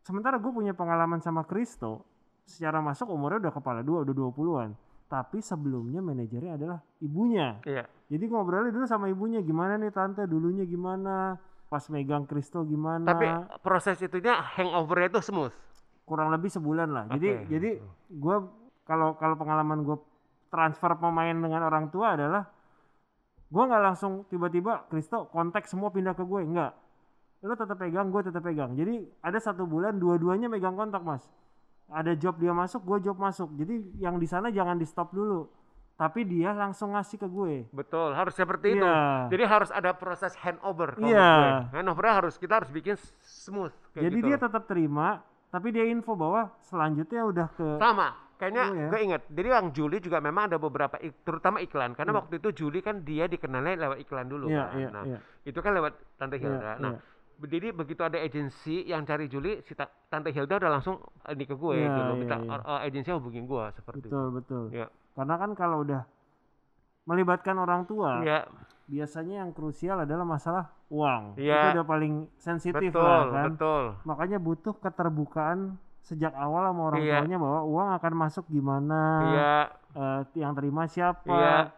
Sementara 0.00 0.40
gue 0.40 0.48
punya 0.48 0.72
pengalaman 0.72 1.20
sama 1.20 1.44
Kristo, 1.44 2.04
secara 2.44 2.80
masuk 2.80 3.08
umurnya 3.08 3.48
udah 3.48 3.52
kepala 3.52 3.80
dua, 3.80 4.04
udah 4.04 4.14
20-an. 4.16 4.70
Tapi 5.04 5.38
sebelumnya 5.40 6.00
manajernya 6.00 6.56
adalah 6.56 6.80
ibunya. 7.00 7.60
Iya. 7.68 7.84
Jadi 8.08 8.24
ngobrolnya 8.28 8.72
dulu 8.72 8.84
sama 8.88 9.08
ibunya, 9.08 9.40
gimana 9.40 9.76
nih 9.76 9.92
tante, 9.92 10.24
dulunya 10.24 10.64
gimana, 10.64 11.36
pas 11.68 11.84
megang 11.88 12.24
Kristo 12.24 12.64
gimana. 12.64 13.04
Tapi 13.04 13.26
proses 13.60 14.00
itunya 14.00 14.40
hangover 14.56 15.08
itu 15.08 15.20
smooth. 15.20 15.52
Kurang 16.04 16.28
lebih 16.30 16.52
sebulan 16.52 16.88
lah. 16.92 17.04
Jadi 17.16 17.28
Oke. 17.32 17.44
jadi 17.48 17.70
gue 18.12 18.36
kalau 18.84 19.16
kalau 19.16 19.34
pengalaman 19.40 19.82
gue 19.82 19.96
transfer 20.52 20.92
pemain 21.00 21.34
dengan 21.34 21.66
orang 21.66 21.88
tua 21.90 22.14
adalah 22.14 22.46
gue 23.48 23.62
nggak 23.64 23.82
langsung 23.82 24.28
tiba-tiba 24.28 24.86
Kristo 24.92 25.26
kontak 25.32 25.64
semua 25.66 25.90
pindah 25.90 26.14
ke 26.14 26.22
gue 26.22 26.40
nggak. 26.44 26.72
Lo 27.44 27.52
tetap 27.52 27.76
pegang, 27.76 28.08
gue 28.08 28.22
tetap 28.24 28.40
pegang. 28.40 28.72
Jadi 28.72 29.04
ada 29.20 29.36
satu 29.36 29.68
bulan 29.68 30.00
dua-duanya 30.00 30.48
megang 30.48 30.76
kontak 30.76 31.04
mas. 31.04 31.24
Ada 31.92 32.16
job 32.16 32.40
dia 32.40 32.56
masuk, 32.56 32.80
gue 32.84 33.04
job 33.04 33.20
masuk. 33.20 33.52
Jadi 33.60 34.00
yang 34.00 34.16
di 34.16 34.24
sana 34.24 34.48
jangan 34.48 34.80
di 34.80 34.88
stop 34.88 35.12
dulu. 35.12 35.44
Tapi 35.94 36.26
dia 36.26 36.50
langsung 36.56 36.96
ngasih 36.96 37.22
ke 37.22 37.28
gue. 37.30 37.70
Betul, 37.70 38.16
harus 38.16 38.34
seperti 38.34 38.74
itu. 38.74 38.82
Iya. 38.82 39.30
Jadi 39.30 39.44
harus 39.46 39.70
ada 39.70 39.94
proses 39.94 40.34
handover. 40.40 40.98
Iya. 40.98 41.30
gue. 41.70 41.78
Handover 41.78 42.04
harus 42.10 42.34
kita 42.40 42.64
harus 42.64 42.70
bikin 42.72 42.96
smooth. 43.22 43.70
kayak 43.94 44.10
Jadi 44.10 44.16
gitu. 44.18 44.26
dia 44.26 44.36
tetap 44.40 44.64
terima, 44.66 45.22
tapi 45.54 45.70
dia 45.70 45.86
info 45.86 46.18
bahwa 46.18 46.50
selanjutnya 46.60 47.22
udah 47.22 47.46
ke 47.54 47.78
sama. 47.78 48.10
Kayaknya 48.34 48.64
Oh, 48.66 48.74
ya. 48.74 48.88
gue 48.90 49.00
inget. 49.00 49.22
Jadi 49.30 49.46
yang 49.48 49.66
Juli 49.70 50.02
juga 50.02 50.18
memang 50.18 50.50
ada 50.50 50.58
beberapa, 50.58 50.98
ik- 50.98 51.22
terutama 51.22 51.62
iklan. 51.62 51.94
Karena 51.94 52.10
Iya. 52.10 52.18
waktu 52.18 52.34
itu 52.36 52.48
Juli 52.52 52.82
kan 52.82 53.06
dia 53.06 53.30
dikenalnya 53.30 53.78
lewat 53.78 53.98
iklan 54.02 54.26
dulu. 54.26 54.50
Iya, 54.50 54.64
kan. 54.66 54.74
iya, 54.74 54.88
nah, 54.90 55.04
iya. 55.06 55.18
itu 55.46 55.58
kan 55.62 55.70
lewat 55.70 55.92
Tante 56.18 56.36
Iya, 56.36 56.42
Hilda. 56.42 56.72
nah, 56.82 56.92
iya. 56.92 57.46
jadi 57.46 57.68
begitu 57.70 58.02
ada 58.02 58.18
agensi 58.18 58.82
yang 58.84 59.06
cari 59.06 59.30
Juli, 59.30 59.62
si 59.62 59.72
Ta- 59.72 59.86
Tante 60.10 60.34
Hilda 60.34 60.58
udah 60.58 60.70
langsung 60.72 60.98
ini 61.24 61.46
ke 61.46 61.54
gue 61.54 61.74
Iya, 61.78 61.86
gitu. 61.86 62.12
Minta 62.18 62.36
or- 62.42 62.66
uh, 62.66 62.80
agensinya 62.82 63.16
hubungin 63.16 63.46
gue 63.46 63.64
seperti 63.72 64.10
Betul, 64.10 64.26
betul. 64.34 64.64
Iya. 64.74 64.90
Karena 65.14 65.34
kan 65.38 65.50
kalau 65.54 65.86
udah 65.86 66.02
melibatkan 67.04 67.54
orang 67.54 67.86
tua, 67.86 68.18
itu. 68.18 68.42
Iya, 68.84 69.08
biasanya 69.08 69.34
yang 69.44 69.50
krusial 69.52 69.96
adalah 70.04 70.24
masalah 70.24 70.64
uang. 70.92 71.40
Iya. 71.40 71.56
Itu 71.56 71.66
udah 71.80 71.86
paling 71.86 72.14
sensitif 72.36 72.92
betul 72.92 73.00
lah 73.00 73.24
kan. 73.30 73.44
betul 73.52 73.84
Makanya 74.04 74.38
butuh 74.38 74.74
keterbukaan 74.76 75.80
sejak 76.04 76.36
awal 76.36 76.68
sama 76.68 76.82
orang 76.92 77.00
Iya. 77.00 77.16
tuanya 77.18 77.38
bahwa 77.40 77.60
uang 77.64 77.88
akan 77.96 78.12
masuk 78.14 78.44
gimana, 78.46 79.02
iya 79.24 79.52
eh, 79.94 80.20
yang 80.36 80.52
terima 80.52 80.84
siapa, 80.84 81.24
Iya. 81.24 81.72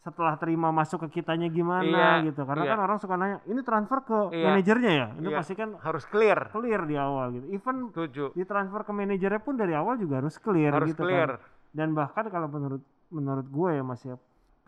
setelah 0.00 0.40
terima 0.40 0.72
masuk 0.72 1.04
ke 1.04 1.20
kitanya 1.20 1.52
gimana 1.52 1.84
Iya, 2.22 2.32
gitu. 2.32 2.48
Karena 2.48 2.64
iya. 2.64 2.72
kan 2.72 2.80
orang 2.80 2.96
suka 2.96 3.14
nanya, 3.20 3.44
ini 3.44 3.60
transfer 3.60 4.00
ke 4.00 4.18
Iya. 4.32 4.44
manajernya 4.48 4.92
ya? 4.96 5.06
Itu 5.20 5.28
Iya. 5.28 5.36
pasti 5.36 5.52
kan 5.52 5.76
harus 5.76 6.08
clear 6.08 6.48
clear 6.48 6.80
di 6.88 6.96
awal 6.96 7.36
gitu. 7.36 7.46
Even 7.52 7.92
setuju 7.92 8.32
ditransfer 8.32 8.88
ke 8.88 8.92
manajernya 8.94 9.40
pun 9.44 9.60
dari 9.60 9.76
awal 9.76 10.00
juga 10.00 10.24
harus 10.24 10.40
clear 10.40 10.72
harus 10.72 10.96
gitu 10.96 11.04
clear 11.04 11.36
kan. 11.36 11.44
Dan 11.76 11.92
bahkan 11.92 12.24
kalau 12.32 12.48
menurut 12.48 12.80
menurut 13.12 13.44
gue 13.44 13.70
ya 13.76 13.84
Mas 13.84 14.00
ya, 14.00 14.16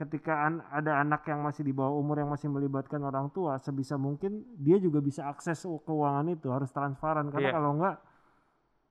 ketika 0.01 0.33
an- 0.43 0.65
ada 0.67 0.97
anak 0.99 1.23
yang 1.25 1.41
masih 1.41 1.61
di 1.61 1.71
bawah 1.71 1.93
umur 1.93 2.17
yang 2.17 2.29
masih 2.29 2.49
melibatkan 2.49 2.99
orang 3.01 3.29
tua, 3.29 3.57
sebisa 3.59 3.95
mungkin 3.97 4.33
dia 4.57 4.77
juga 4.77 4.99
bisa 4.99 5.29
akses 5.29 5.61
keuangan 5.61 6.25
itu 6.31 6.49
harus 6.49 6.69
transparan 6.71 7.29
karena 7.29 7.47
Iya. 7.47 7.55
kalau 7.55 7.71
enggak 7.77 7.97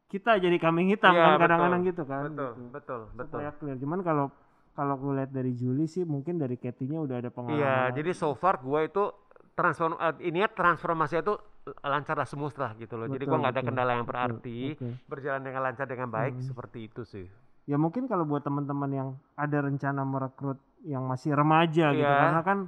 kita 0.08 0.38
jadi 0.38 0.58
kambing 0.58 0.90
hitam 0.90 1.12
Iya, 1.12 1.18
kan 1.20 1.30
betul. 1.32 1.42
kadang-kadang 1.44 1.82
gitu 1.84 2.04
kan. 2.04 2.22
betul 2.24 2.34
gitu. 2.52 2.70
betul 2.72 3.02
betul 3.12 3.26
Supaya 3.36 3.50
clear. 3.54 3.78
Cuman 3.78 4.00
kalau 4.02 4.26
kalau 4.72 4.96
gue 4.96 5.14
lihat 5.16 5.30
dari 5.30 5.52
Juli 5.52 5.86
sih 5.86 6.02
mungkin 6.04 6.38
dari 6.38 6.56
Katie-nya 6.56 6.98
udah 7.00 7.16
ada 7.18 7.30
pengalaman. 7.30 7.58
Iya, 7.58 7.76
jadi 7.92 8.10
so 8.12 8.32
far 8.32 8.58
gue 8.60 8.80
itu 8.84 9.04
transform 9.52 9.98
eh, 9.98 10.16
ini 10.24 10.40
ya 10.40 10.48
transformasi 10.48 11.20
itu 11.20 11.34
lancar 11.80 12.16
lah 12.16 12.26
semua 12.26 12.50
lah 12.50 12.72
gitu 12.76 12.96
loh. 12.96 13.06
jadi 13.06 13.20
Betul, 13.20 13.30
gue 13.30 13.38
nggak 13.40 13.52
ada 13.52 13.58
betul, 13.58 13.70
kendala 13.70 13.92
yang 13.92 14.02
betul, 14.02 14.14
berarti, 14.16 14.58
oke. 14.72 14.90
berjalan 15.06 15.42
dengan 15.44 15.62
lancar 15.64 15.86
dengan 15.86 16.10
baik 16.10 16.34
Hmm. 16.36 16.46
seperti 16.46 16.80
itu 16.84 17.02
sih. 17.04 17.28
ya 17.66 17.78
mungkin 17.78 18.06
kalau 18.06 18.26
buat 18.26 18.42
teman-teman 18.42 18.90
yang 18.90 19.10
ada 19.36 19.62
rencana 19.62 20.02
merekrut 20.02 20.58
yang 20.82 21.04
masih 21.04 21.32
remaja 21.32 21.92
gitu 21.92 22.04
Iya. 22.04 22.20
karena 22.22 22.42
kan 22.42 22.60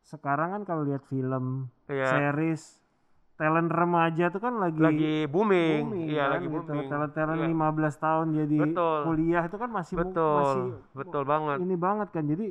sekarang 0.00 0.48
kan 0.52 0.62
kalau 0.64 0.82
lihat 0.82 1.04
film 1.04 1.68
Iya. 1.86 2.06
series 2.30 2.80
talent 3.34 3.66
remaja 3.66 4.30
tuh 4.30 4.38
kan 4.38 4.54
lagi 4.56 4.78
Lagi 4.78 5.14
booming, 5.26 5.90
booming 5.90 6.06
iya 6.06 6.30
kan, 6.30 6.38
lagi 6.38 6.46
gitu. 6.46 6.54
booming. 6.62 6.86
talent-talent 6.86 7.40
Iya. 7.40 7.48
15 7.50 7.94
tahun 7.98 8.26
jadi 8.32 8.58
Betul. 8.62 8.98
kuliah 9.04 9.42
itu 9.42 9.56
kan 9.56 9.70
masih 9.70 9.94
betul, 9.96 10.36
masih 10.38 10.64
betul 10.94 11.22
banget. 11.24 11.56
ini 11.58 11.74
banget 11.74 12.08
kan 12.10 12.24
jadi 12.24 12.46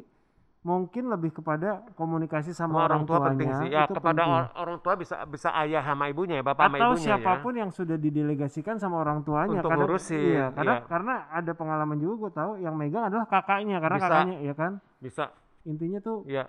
mungkin 0.64 1.12
lebih 1.12 1.36
kepada 1.36 1.84
komunikasi 2.00 2.56
sama, 2.56 2.80
Sama 2.80 2.88
orang 2.88 3.04
tua 3.04 3.20
penting 3.28 3.52
tuanya 3.52 3.60
sih. 3.60 3.68
Ya 3.68 3.84
itu 3.84 4.00
kepada 4.00 4.24
penting. 4.24 4.32
or- 4.32 4.52
orang 4.64 4.78
tua 4.80 4.94
bisa 4.96 5.16
bisa 5.28 5.50
ayah 5.60 5.84
sama 5.84 6.08
ibunya 6.08 6.40
ya, 6.40 6.44
bapak 6.48 6.72
sama 6.72 6.76
atau 6.80 6.88
ibunya 6.96 7.04
siapa 7.04 7.32
pun 7.44 7.54
yang 7.60 7.72
sudah 7.76 7.98
didelegasikan 8.00 8.76
sama 8.80 9.04
orang 9.04 9.28
tuanya 9.28 9.60
Untuk 9.60 9.68
kadang 9.68 9.84
ngurusin, 9.84 10.24
iya, 10.24 10.46
karena 10.56 10.76
iya. 10.80 10.88
karena 10.88 11.14
ada 11.36 11.52
pengalaman 11.52 11.98
juga 12.00 12.16
gue 12.16 12.32
tahu 12.32 12.52
yang 12.64 12.76
megang 12.80 13.12
adalah 13.12 13.28
kakaknya 13.28 13.84
karena 13.84 13.98
Bisa. 14.00 14.08
kakaknya 14.08 14.38
ya 14.40 14.54
kan 14.56 14.72
ya. 14.80 15.04
Bisa, 15.04 15.26
intinya 15.68 16.00
tuh 16.00 16.18
iya. 16.32 16.48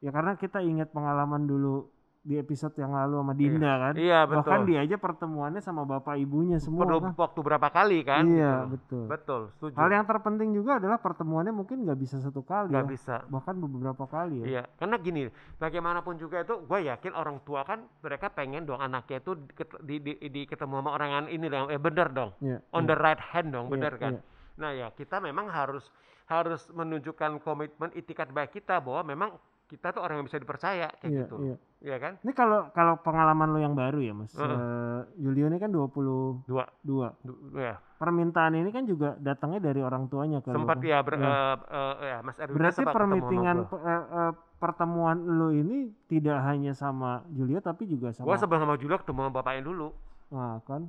ya 0.00 0.10
karena 0.10 0.32
kita 0.40 0.58
ingat 0.64 0.88
pengalaman 0.88 1.44
dulu 1.44 1.91
di 2.22 2.38
episode 2.38 2.70
yang 2.78 2.94
lalu 2.94 3.18
sama 3.18 3.34
Dinda 3.34 3.72
kan 3.82 3.94
Iya, 3.98 4.22
betul. 4.24 4.36
bahkan 4.38 4.60
dia 4.62 4.78
aja 4.78 4.94
pertemuannya 4.94 5.58
sama 5.58 5.82
bapak 5.82 6.14
ibunya 6.16 6.62
semua 6.62 6.86
Perlu 6.86 7.02
kan 7.02 7.12
waktu 7.18 7.40
berapa 7.42 7.68
kali 7.68 7.98
kan? 8.02 8.22
iya 8.24 8.62
gitu 8.62 8.70
betul 8.70 9.04
Betul, 9.10 9.42
setuju. 9.50 9.74
hal 9.74 9.90
yang 9.90 10.06
terpenting 10.06 10.54
juga 10.54 10.78
adalah 10.78 11.02
pertemuannya 11.02 11.50
mungkin 11.50 11.82
nggak 11.82 11.98
bisa 11.98 12.22
satu 12.22 12.40
kali 12.40 12.70
nggak 12.70 12.86
ya 12.86 12.88
bisa. 12.88 13.14
bahkan 13.26 13.58
beberapa 13.58 14.06
kali 14.06 14.38
ya 14.38 14.46
Iya, 14.46 14.62
karena 14.76 14.96
gini, 14.96 15.22
bagaimanapun 15.58 16.14
juga 16.16 16.40
itu, 16.40 16.62
gue 16.62 16.78
yakin 16.86 17.12
orang 17.12 17.42
tua 17.42 17.66
kan 17.66 17.82
mereka 17.98 18.30
pengen 18.30 18.62
dong 18.62 18.78
anaknya 18.78 19.18
itu 19.18 19.32
ket- 19.50 19.82
di, 19.82 19.98
di, 19.98 20.12
di 20.22 20.42
ketemu 20.44 20.78
sama 20.78 20.90
orang 20.92 21.10
yang 21.10 21.26
ini 21.28 21.46
dong, 21.46 21.68
eh 21.68 21.80
bener 21.80 22.06
dong, 22.08 22.30
Iya, 22.38 22.62
on 22.70 22.86
iya. 22.86 22.88
the 22.88 22.96
right 22.96 23.22
hand 23.24 23.50
dong, 23.50 23.66
Iya, 23.66 23.72
bener 23.74 23.92
kan? 23.98 24.12
iya. 24.14 24.20
Nah 24.52 24.70
ya 24.70 24.86
kita 24.90 25.18
memang 25.18 25.50
harus 25.50 25.90
harus 26.24 26.70
menunjukkan 26.70 27.42
komitmen 27.42 27.90
itikat 27.92 28.30
baik 28.30 28.54
kita 28.54 28.78
bahwa 28.78 29.02
memang 29.02 29.30
kita 29.72 29.88
tuh 29.88 30.04
orang 30.04 30.20
yang 30.20 30.26
bisa 30.28 30.36
dipercaya 30.36 30.92
kayak 31.00 31.08
Iya, 31.08 31.20
gitu, 31.24 31.36
iya. 31.40 31.56
Iya 31.82 31.96
kan? 31.98 32.12
Ini 32.20 32.32
kalau 32.32 32.68
kalau 32.70 33.00
pengalaman 33.00 33.48
lo 33.48 33.58
yang 33.58 33.72
baru 33.72 33.98
ya 33.98 34.12
Mas. 34.12 34.30
Heeh. 34.30 34.44
Eh, 34.44 35.00
Julio 35.18 35.48
ini 35.48 35.56
kan 35.56 35.72
22. 35.72 36.44
Dua, 36.78 37.08
du- 37.24 37.56
ya 37.56 37.80
Permintaan 37.96 38.54
ini 38.54 38.68
kan 38.68 38.84
juga 38.84 39.16
datangnya 39.16 39.62
dari 39.62 39.80
orang 39.80 40.06
tuanya 40.06 40.38
lo 40.38 40.62
sempat 40.62 40.78
kan? 40.78 40.84
ya, 40.84 40.98
ber, 41.00 41.14
Iya. 41.16 41.26
eh, 41.26 41.56
eh, 41.72 41.94
ya 42.04 42.18
Mas 42.20 42.36
Erwin 42.36 42.54
Berarti 42.54 42.74
ketemu 42.76 42.86
sama 42.86 42.94
permitingan 42.94 43.56
eh, 43.64 43.88
eh, 44.12 44.32
pertemuan 44.58 45.16
lo 45.18 45.48
ini 45.50 45.78
tidak 46.06 46.38
hanya 46.44 46.72
sama 46.72 47.24
Julio 47.28 47.58
tapi 47.58 47.88
juga 47.88 48.12
sama 48.12 48.28
Gua 48.28 48.36
sebelum 48.36 48.62
sama 48.62 48.76
Julio 48.76 49.00
ketemu 49.00 49.18
sama 49.20 49.32
bapaknya 49.32 49.62
dulu. 49.64 49.88
Nah, 50.30 50.60
kan. 50.62 50.86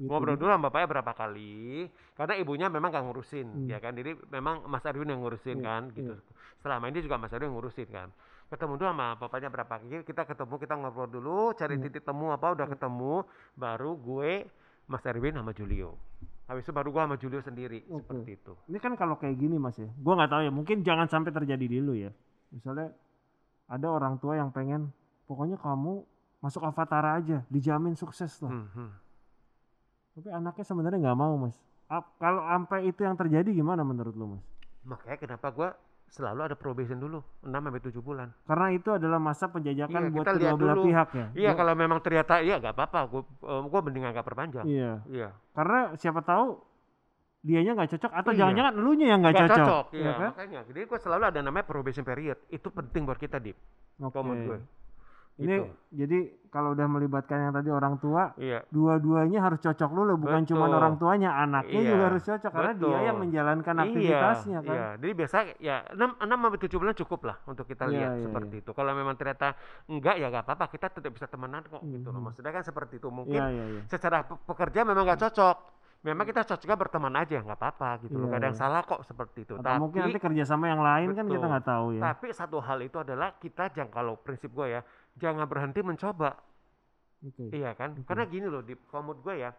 Gitu. 0.00 0.08
ngobrol 0.08 0.32
dulu 0.34 0.48
sama 0.48 0.72
bapaknya 0.72 0.88
berapa 0.88 1.12
kali 1.12 1.84
karena 2.16 2.34
ibunya 2.34 2.66
memang 2.66 2.88
gak 2.88 3.04
ngurusin 3.04 3.46
Hmm. 3.46 3.68
ya 3.68 3.76
kan 3.76 3.92
jadi 3.92 4.16
memang 4.32 4.64
Mas 4.64 4.80
Erwin 4.82 5.12
yang 5.12 5.20
ngurusin 5.20 5.60
Iya, 5.60 5.66
kan 5.66 5.82
gitu 5.92 6.16
selama 6.58 6.88
ini 6.88 7.04
juga 7.04 7.20
Mas 7.20 7.28
Erwin 7.30 7.52
yang 7.52 7.60
ngurusin 7.60 7.84
kan 7.86 8.08
ketemu 8.48 8.72
dulu 8.74 8.88
sama 8.88 9.08
bapaknya 9.14 9.46
berapa 9.46 9.68
kali 9.76 10.00
kita 10.02 10.24
ketemu 10.24 10.54
kita 10.56 10.74
ngobrol 10.74 11.04
dulu 11.06 11.38
cari 11.52 11.76
Iya. 11.76 11.84
titik 11.84 12.02
temu 12.02 12.32
apa 12.32 12.46
udah 12.50 12.66
ketemu 12.66 13.14
baru 13.54 13.90
gue 13.94 14.32
Mas 14.86 15.04
Erwin 15.04 15.36
sama 15.36 15.52
Julio 15.52 16.00
habis 16.48 16.64
itu 16.64 16.72
baru 16.72 16.88
gue 16.90 17.02
sama 17.04 17.16
Julio 17.16 17.40
sendiri 17.40 17.84
Oke. 17.86 18.00
seperti 18.00 18.30
itu 18.34 18.52
Ini 18.66 18.78
kan 18.78 18.92
kalau 18.96 19.14
kayak 19.14 19.36
gini 19.36 19.54
Mas 19.54 19.76
ya. 19.76 19.86
Gua 19.94 20.16
nggak 20.16 20.30
tahu 20.30 20.42
ya, 20.42 20.50
mungkin 20.50 20.80
jangan 20.80 21.06
sampai 21.06 21.30
terjadi 21.30 21.62
di 21.62 21.78
lu 21.78 21.94
ya. 21.94 22.10
Misalnya 22.50 22.90
ada 23.68 23.86
orang 23.86 24.18
tua 24.18 24.34
yang 24.34 24.50
pengen 24.50 24.90
pokoknya 25.28 25.54
kamu 25.56 26.02
masuk 26.40 26.64
Avatar 26.64 27.20
aja, 27.20 27.46
dijamin 27.46 27.94
sukses 27.94 28.40
lah. 28.40 28.50
Hmm, 28.50 28.66
hmm. 28.72 28.90
Tapi 30.10 30.28
anaknya 30.28 30.64
sebenarnya 30.64 30.98
nggak 31.00 31.16
mau 31.16 31.34
mas. 31.36 31.56
Ap- 31.86 32.14
kalau 32.16 32.40
sampai 32.40 32.86
itu 32.86 33.00
yang 33.00 33.14
terjadi 33.14 33.50
gimana 33.52 33.82
menurut 33.82 34.14
lo 34.14 34.26
mas? 34.30 34.44
makanya 34.80 35.18
kenapa 35.18 35.46
gue 35.50 35.68
selalu 36.08 36.40
ada 36.42 36.56
probation 36.56 36.96
dulu 36.96 37.20
6 37.40 37.52
sampai 37.52 37.82
7 37.84 38.00
bulan 38.00 38.28
Karena 38.42 38.66
itu 38.72 38.88
adalah 38.88 39.20
masa 39.20 39.44
penjajakan 39.46 39.92
Iya, 40.00 40.08
buat 40.08 40.24
kita 40.24 40.30
kedua 40.32 40.52
belah 40.56 40.76
pihak 40.80 41.08
ya. 41.12 41.26
iya 41.36 41.50
Gua- 41.50 41.58
kalau 41.60 41.74
memang 41.74 41.98
ternyata 42.00 42.40
iya 42.40 42.56
gak 42.56 42.72
apa-apa 42.72 43.00
gue 43.06 43.22
gue 43.44 43.80
mending 43.82 44.04
agak 44.04 44.24
perpanjang 44.24 44.64
Iya. 44.64 44.92
iya 45.06 45.28
Karena 45.52 45.92
siapa 45.94 46.18
tahu 46.20 46.64
dianya 47.40 47.72
nggak 47.74 47.90
cocok 47.90 48.12
atau 48.14 48.30
Iya. 48.30 48.38
jangan-jangan 48.38 48.74
elunya 48.74 49.06
yang 49.06 49.20
nggak 49.20 49.36
cocok. 49.36 49.56
cocok, 49.58 49.84
Iya 49.90 50.00
iya, 50.00 50.12
kan? 50.14 50.30
makanya. 50.30 50.60
Jadi 50.62 50.80
gue 50.82 50.98
selalu 50.98 51.24
ada 51.26 51.40
namanya 51.40 51.64
probation 51.66 52.04
period. 52.04 52.38
Itu 52.48 52.68
penting 52.68 53.02
buat 53.02 53.16
kita, 53.16 53.36
Dip. 53.36 53.56
Menurut 53.96 54.40
gue. 54.46 54.58
Ini 55.36 55.54
Gitu. 55.56 55.64
jadi 55.96 56.18
kalau 56.50 56.74
udah 56.74 56.84
melibatkan 56.84 57.38
yang 57.38 57.54
tadi 57.54 57.70
orang 57.70 57.96
tua, 57.96 58.34
Iya. 58.34 58.66
dua-duanya 58.68 59.38
harus 59.38 59.62
cocok 59.62 59.86
dulu, 59.88 60.18
bukan 60.18 60.42
cuma 60.44 60.66
Betul. 60.66 60.76
orang 60.76 60.94
tuanya, 60.98 61.30
anaknya 61.38 61.78
Iya, 61.80 61.88
juga 61.88 62.04
harus 62.10 62.22
cocok 62.26 62.50
karena 62.50 62.72
dia 62.74 62.84
betul. 62.90 63.06
yang 63.06 63.16
menjalankan 63.16 63.76
aktivitasnya 63.78 64.58
iya, 64.58 64.66
kan. 64.66 64.74
Iya, 64.76 64.88
jadi 64.98 65.12
biasa 65.14 65.36
ya 65.62 65.76
6, 65.94 66.10
6 66.18 66.38
sampai 66.42 66.58
7 66.58 66.76
bulan 66.76 66.94
cukup 66.98 67.20
lah 67.24 67.36
untuk 67.46 67.64
kita 67.64 67.84
Iya, 67.86 67.92
lihat 67.94 68.10
iya, 68.10 68.22
seperti 68.26 68.54
iya. 68.58 68.62
itu. 68.66 68.70
Kalau 68.74 68.92
memang 68.92 69.14
ternyata 69.14 69.48
enggak 69.86 70.14
ya 70.18 70.26
nggak 70.28 70.44
apa-apa, 70.44 70.64
kita 70.68 70.86
tetap 70.90 71.12
bisa 71.14 71.26
temenan 71.30 71.62
kok 71.62 71.80
gitu 71.80 72.08
loh. 72.10 72.18
Mhm. 72.18 72.26
Maksudnya 72.28 72.50
kan 72.50 72.64
seperti 72.66 72.94
itu. 72.98 73.08
Mungkin 73.08 73.40
Iya, 73.40 73.46
iya, 73.48 73.64
iya. 73.70 73.80
secara 73.86 74.26
pe- 74.26 74.42
pekerja 74.44 74.80
memang 74.82 75.06
nggak 75.06 75.20
cocok. 75.22 75.56
Memang 76.00 76.24
kita 76.24 76.48
cocoknya 76.48 76.76
berteman 76.80 77.12
aja, 77.12 77.44
nggak 77.44 77.60
apa-apa 77.60 78.08
gitu 78.08 78.16
loh. 78.16 78.28
Iya, 78.28 78.32
Gak 78.32 78.40
ada 78.40 78.46
yang 78.48 78.56
iya. 78.56 78.62
salah 78.64 78.80
kok 78.88 79.00
seperti 79.04 79.38
itu. 79.44 79.52
Atau 79.60 79.76
mungkin 79.76 80.00
nanti 80.00 80.16
Tapi 80.16 80.24
kerjasama 80.32 80.64
yang 80.72 80.80
lain 80.80 81.08
kan 81.12 81.24
kita 81.28 81.36
Betul. 81.36 81.50
nggak 81.52 81.66
tahu 81.68 81.86
ya. 81.92 82.02
tapi 82.08 82.26
satu 82.32 82.58
hal 82.64 82.78
itu 82.80 82.96
adalah 82.96 83.28
kita 83.36 83.64
jangan 83.76 83.92
kalau 83.92 84.14
prinsip 84.16 84.48
gue 84.48 84.66
ya, 84.66 84.80
jangan 85.20 85.44
berhenti 85.44 85.80
mencoba. 85.84 86.40
Oke. 87.20 87.52
Iya 87.52 87.76
kan? 87.76 88.00
Oke. 88.00 88.08
Karena 88.08 88.24
gini 88.24 88.46
loh, 88.48 88.64
di 88.64 88.72
komod 88.88 89.20
gue 89.20 89.44
ya, 89.44 89.52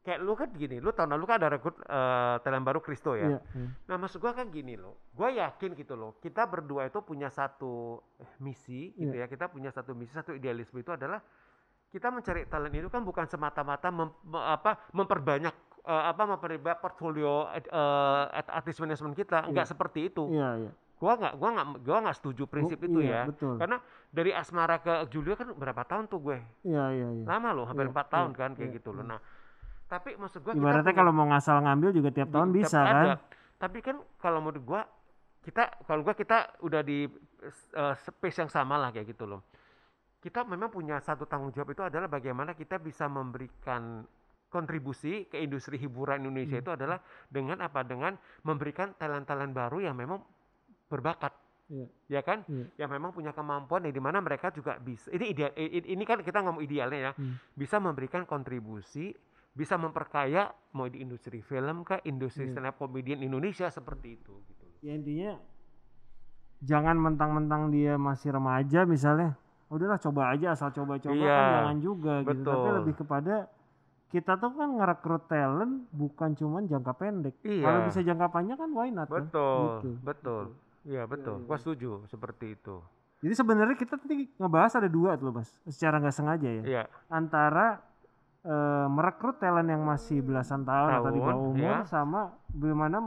kayak 0.00 0.22
lu 0.22 0.32
kan 0.38 0.48
gini, 0.54 0.78
lu 0.78 0.94
tahun 0.94 1.10
lalu 1.18 1.24
kan 1.26 1.36
ada 1.42 1.48
rekrut 1.58 1.76
eh, 1.82 2.36
talent 2.46 2.62
baru 2.62 2.78
Kristo 2.78 3.18
ya. 3.18 3.34
Iya, 3.34 3.40
iya. 3.42 3.68
Nah 3.90 3.96
maksud 3.98 4.22
gue 4.22 4.30
kan 4.30 4.46
gini 4.46 4.78
loh, 4.78 5.10
gue 5.10 5.28
yakin 5.42 5.74
gitu 5.74 5.98
loh, 5.98 6.16
kita 6.22 6.46
berdua 6.46 6.86
itu 6.86 7.02
punya 7.02 7.28
satu 7.28 7.98
eh, 8.22 8.30
misi 8.38 8.94
gitu 8.94 9.10
Iya. 9.12 9.26
ya, 9.26 9.32
kita 9.32 9.50
punya 9.50 9.74
satu 9.74 9.90
misi, 9.92 10.14
satu 10.14 10.32
idealisme 10.32 10.78
itu 10.78 10.94
adalah 10.94 11.18
kita 11.90 12.08
mencari 12.08 12.46
talent 12.46 12.70
itu 12.72 12.86
kan 12.86 13.02
bukan 13.02 13.26
semata-mata 13.26 13.90
mem- 13.90 14.14
me- 14.22 14.46
apa 14.48 14.78
memperbanyak 14.90 15.54
eh, 15.80 16.04
apa 16.06 16.22
memperbanyak 16.24 16.78
portfolio 16.78 17.50
eh, 17.50 17.66
artist 18.48 18.78
management 18.78 19.14
kita, 19.14 19.42
Iya. 19.42 19.48
enggak 19.48 19.66
seperti 19.66 20.06
itu. 20.06 20.30
Iya, 20.30 20.50
iya. 20.60 20.72
Gua 21.00 21.16
nggak, 21.16 21.34
gua 21.34 21.48
nggak, 21.50 21.66
gua 21.80 21.98
nggak 22.04 22.16
setuju 22.16 22.42
prinsip 22.44 22.78
Bu- 22.78 22.86
itu 22.86 22.98
iya, 23.00 23.24
ya. 23.24 23.32
Betul. 23.32 23.56
Karena 23.56 23.76
dari 24.08 24.30
Asmara 24.30 24.76
ke 24.78 25.08
Julio 25.08 25.32
kan 25.32 25.48
berapa 25.50 25.82
tahun 25.82 26.06
tuh 26.06 26.20
gue? 26.20 26.38
Iya, 26.62 26.84
iya, 26.92 27.08
iya. 27.10 27.24
lama 27.24 27.48
loh 27.50 27.64
hampir 27.64 27.88
Iya, 27.88 27.92
empat 27.92 28.06
iya, 28.06 28.12
tahun 28.14 28.30
kan 28.34 28.50
kayak 28.52 28.68
iya, 28.68 28.76
gitu 28.76 28.90
loh 28.92 29.02
nah 29.02 29.20
tapi 29.90 30.14
maksud 30.14 30.46
gua 30.46 30.54
kita 30.54 30.62
Ibaratnya 30.62 30.94
kalau 30.94 31.10
mau 31.10 31.26
ngasal 31.26 31.66
ngambil 31.66 31.90
juga 31.90 32.14
tiap 32.14 32.30
tahun 32.30 32.48
tetap 32.48 32.58
bisa 32.62 32.78
ada. 32.78 32.94
kan? 32.94 33.06
tapi 33.58 33.78
kan 33.80 33.96
kalau 34.16 34.38
menurut 34.38 34.62
gua 34.62 34.80
kita 35.40 35.66
kalau 35.82 36.04
gua 36.04 36.14
kita 36.14 36.38
udah 36.60 36.78
di 36.80 37.10
eh, 37.72 37.94
space 37.96 38.38
yang 38.38 38.46
sama 38.46 38.78
lah 38.78 38.94
kayak 38.94 39.10
gitu 39.10 39.26
loh 39.26 39.42
kita 40.20 40.44
memang 40.44 40.68
punya 40.68 41.00
satu 41.00 41.24
tanggung 41.24 41.50
jawab 41.50 41.72
itu 41.72 41.80
adalah 41.80 42.06
bagaimana 42.06 42.52
kita 42.52 42.76
bisa 42.76 43.08
memberikan 43.08 44.04
kontribusi 44.52 45.24
ke 45.26 45.40
industri 45.40 45.80
hiburan 45.80 46.20
Indonesia 46.20 46.58
Hmm. 46.58 46.64
itu 46.66 46.70
adalah 46.74 46.98
dengan 47.26 47.58
apa 47.64 47.80
dengan 47.82 48.12
memberikan 48.44 48.92
talent-talent 48.94 49.54
baru 49.54 49.80
yang 49.80 49.96
memang 49.96 50.20
berbakat 50.90 51.32
Iya. 51.70 51.86
ya 52.10 52.20
kan 52.26 52.42
Iya. 52.50 52.66
yang 52.82 52.90
memang 52.90 53.14
punya 53.14 53.30
kemampuan 53.30 53.86
yang 53.86 53.94
di 53.94 54.02
mana 54.02 54.18
mereka 54.18 54.50
juga 54.50 54.74
bisa 54.76 55.06
ini 55.14 55.30
ideal 55.30 55.54
ini 55.54 56.02
kan 56.02 56.18
kita 56.18 56.42
ngomong 56.42 56.60
idealnya 56.60 56.98
ya 56.98 57.12
Hmm. 57.14 57.38
bisa 57.54 57.78
memberikan 57.78 58.26
kontribusi 58.26 59.14
bisa 59.54 59.78
memperkaya 59.78 60.50
mau 60.74 60.90
di 60.90 60.98
industri 60.98 61.38
film 61.40 61.86
ke 61.86 62.02
industri 62.04 62.50
Iya. 62.50 62.58
stand 62.58 62.68
up 62.68 62.76
comedian 62.76 63.22
Indonesia 63.22 63.70
seperti 63.70 64.18
itu 64.18 64.34
gitu 64.50 64.66
Ya 64.82 64.98
intinya 64.98 65.38
jangan 66.60 66.98
mentang-mentang 66.98 67.70
dia 67.70 67.94
masih 67.96 68.34
remaja 68.34 68.82
misalnya 68.82 69.38
udahlah 69.70 69.98
coba 69.98 70.22
aja 70.30 70.46
asal 70.50 70.68
coba-coba 70.68 71.14
Iya, 71.14 71.30
kan 71.30 71.46
jangan 71.54 71.78
juga 71.78 72.14
gitu 72.22 72.42
tapi 72.42 72.58
betul. 72.58 72.76
lebih 72.76 72.94
kepada 72.96 73.34
kita 74.08 74.32
tuh 74.34 74.50
kan 74.52 74.68
ngerekrut 74.72 75.24
talent 75.24 75.74
bukan 75.88 76.30
cuman 76.34 76.62
jangka 76.64 76.92
pendek 76.92 77.34
Iya. 77.40 77.62
kalau 77.62 77.80
bisa 77.84 78.00
jangka 78.00 78.26
panjang 78.28 78.58
kan 78.58 78.70
why 78.70 78.88
not 78.88 79.06
kan? 79.06 79.24
Betul, 79.24 79.62
Gitu. 79.78 79.90
betul. 80.02 80.44
Iya, 80.82 81.02
betul. 81.04 81.36
iya, 81.36 81.46
Gua 81.46 81.54
iya. 81.54 81.62
setuju 81.62 81.90
seperti 82.04 82.46
itu. 82.52 82.76
jadi 83.20 83.34
sebenarnya 83.36 83.76
kita 83.76 83.94
tadi 83.94 84.26
ngebahas 84.34 84.72
ada 84.74 84.88
dua 84.88 85.12
tuh 85.14 85.28
mas 85.30 85.52
secara 85.64 85.96
nggak 85.98 86.14
sengaja 86.14 86.48
ya 86.50 86.62
Iya, 86.64 86.82
antara 87.06 87.78
eh, 88.40 88.86
merekrut 88.88 89.36
talent 89.36 89.68
yang 89.68 89.84
masih 89.84 90.18
belasan 90.18 90.64
tahun, 90.64 90.90
atau 90.96 91.10
di 91.10 91.20
Tahun, 91.20 91.28
bawah 91.30 91.48
umur 91.52 91.76
ya. 91.76 91.84
sama 91.84 92.20
bagaimana 92.48 92.98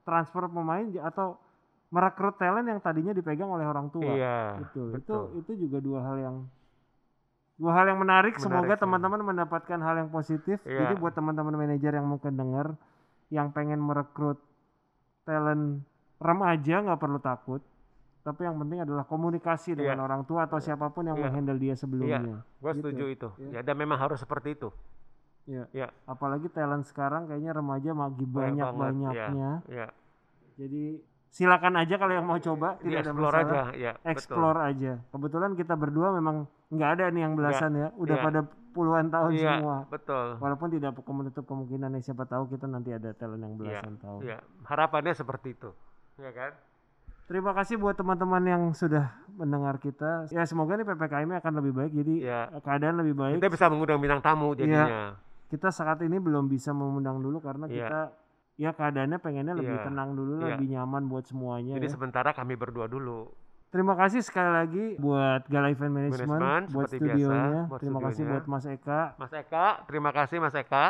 transfer 0.00 0.48
pemain 0.48 0.88
atau 0.98 1.36
merekrut 1.88 2.36
talent 2.36 2.66
yang 2.66 2.80
tadinya 2.80 3.12
dipegang 3.12 3.48
oleh 3.48 3.64
orang 3.64 3.88
tua. 3.88 4.08
iya. 4.08 4.58
Betul. 4.60 4.94
betul. 4.94 5.22
Itu 5.36 5.38
itu 5.40 5.52
juga 5.68 5.78
dua 5.80 6.00
hal 6.02 6.16
yang 6.18 6.36
dua 7.54 7.72
hal 7.72 7.84
yang 7.86 8.00
menarik. 8.02 8.34
Semoga 8.36 8.66
Menarik, 8.66 8.78
ya. 8.78 8.82
teman-teman 8.82 9.20
mendapatkan 9.22 9.78
hal 9.78 9.94
yang 10.02 10.10
positif. 10.10 10.58
Iya. 10.66 10.88
Jadi 10.88 10.94
buat 10.98 11.14
teman-teman 11.14 11.54
manajer 11.54 11.92
yang 11.94 12.06
mungkin 12.06 12.34
dengar 12.34 12.74
yang 13.30 13.50
pengen 13.50 13.78
merekrut 13.78 14.42
talent 15.24 15.82
remaja 16.18 16.82
nggak 16.82 17.00
perlu 17.00 17.18
takut. 17.18 17.62
Tapi 18.24 18.40
yang 18.42 18.56
penting 18.56 18.80
adalah 18.80 19.04
komunikasi 19.04 19.76
dengan 19.76 20.00
Iya. 20.00 20.04
orang 20.08 20.22
tua 20.24 20.48
atau 20.48 20.56
siapa 20.56 20.88
pun 20.88 21.04
yang 21.04 21.14
Iya. 21.20 21.28
menghandle 21.28 21.60
dia 21.60 21.74
sebelumnya. 21.76 22.40
Gua 22.56 22.72
Gitu. 22.72 22.80
setuju 22.90 23.04
itu. 23.06 23.28
Iya. 23.38 23.50
Ya, 23.52 23.60
dan 23.60 23.76
memang 23.76 24.00
harus 24.00 24.16
seperti 24.18 24.56
itu. 24.56 24.72
Iya. 25.44 25.68
Iya. 25.76 25.88
Apalagi 26.08 26.48
talent 26.48 26.88
sekarang 26.88 27.28
kayaknya 27.28 27.52
remaja 27.52 27.92
magi 27.92 28.24
Banyak 28.24 28.32
banyak 28.64 28.70
banget, 28.72 29.12
banyaknya. 29.12 29.50
Iya. 29.68 29.88
Jadi 30.56 30.84
silakan 31.34 31.74
aja 31.82 31.98
kalau 31.98 32.14
yang 32.14 32.22
mau 32.22 32.38
coba 32.38 32.78
tidak 32.78 33.02
ada 33.02 33.10
explore 33.10 33.34
masalah. 33.34 33.50
aja, 33.50 33.74
ya. 33.74 33.92
Explore 34.06 34.58
aja. 34.62 34.92
Kebetulan 35.10 35.50
kita 35.58 35.74
berdua 35.74 36.08
memang 36.14 36.46
nggak 36.70 36.90
ada 36.94 37.04
nih 37.10 37.22
yang 37.26 37.34
belasan 37.34 37.74
ya, 37.74 37.88
udah 37.98 38.16
iya. 38.16 38.22
pada 38.22 38.40
puluhan 38.70 39.06
tahun 39.10 39.30
Betul. 39.34 39.42
Iya, 39.42 39.50
semua. 39.58 39.76
betul. 39.90 40.26
Walaupun 40.38 40.68
tidak 40.70 40.90
menutup 40.94 41.44
kemungkinan 41.46 41.90
ya 41.98 42.00
siapa 42.06 42.24
tahu 42.30 42.46
kita 42.54 42.70
nanti 42.70 42.94
ada 42.94 43.10
talent 43.18 43.42
yang 43.42 43.54
belasan 43.58 43.98
tahun. 43.98 44.20
Iya, 44.22 44.38
harapannya 44.62 45.12
seperti 45.14 45.58
itu. 45.58 45.70
Ya 46.22 46.30
kan? 46.30 46.54
Terima 47.24 47.56
kasih 47.56 47.80
buat 47.80 47.96
teman-teman 47.96 48.42
yang 48.44 48.62
sudah 48.76 49.16
mendengar 49.34 49.80
kita. 49.80 50.28
Ya 50.28 50.44
semoga 50.44 50.76
nih 50.76 50.84
PPKM 50.84 51.40
akan 51.40 51.52
lebih 51.64 51.72
baik. 51.72 51.92
Jadi 51.96 52.14
Iya. 52.28 52.52
keadaan 52.60 53.00
lebih 53.00 53.16
baik. 53.16 53.40
Kita 53.40 53.48
bisa 53.48 53.66
mengundang 53.72 53.98
bintang 53.98 54.22
tamu 54.22 54.54
jadinya. 54.54 55.16
kita 55.44 55.70
saat 55.70 56.02
ini 56.02 56.18
belum 56.18 56.50
bisa 56.50 56.74
mengundang 56.74 57.22
dulu 57.22 57.38
karena 57.38 57.70
Iya. 57.70 57.86
kita 57.86 58.00
ya 58.54 58.70
keadaannya 58.70 59.18
pengennya 59.18 59.52
lebih 59.52 59.74
Iya. 59.74 59.84
tenang 59.84 60.10
dulu, 60.12 60.32
Iya. 60.38 60.54
lebih 60.54 60.66
nyaman 60.70 61.02
buat 61.04 61.24
semuanya. 61.24 61.74
Jadi 61.74 61.88
ya. 61.88 61.92
sementara 61.92 62.30
kami 62.30 62.54
berdua 62.54 62.86
dulu. 62.86 63.30
Terima 63.68 63.94
kasih 63.94 64.22
sekali 64.22 64.50
lagi 64.50 64.84
buat 64.96 65.46
Gala 65.46 65.66
Event 65.68 65.90
Management, 65.90 66.30
Management, 66.30 66.64
buat 66.70 66.86
studionya. 66.86 67.18
biasa, 67.18 67.66
buat 67.66 67.80
terima 67.80 67.98
kasih 68.00 68.14
studionya. 68.14 68.32
buat 68.32 68.44
Mas 68.46 68.64
Eka. 68.68 69.00
Mas 69.16 69.32
Eka, 69.34 69.66
terima 69.84 70.10
kasih 70.10 70.36
Mas 70.38 70.54
Eka. 70.54 70.86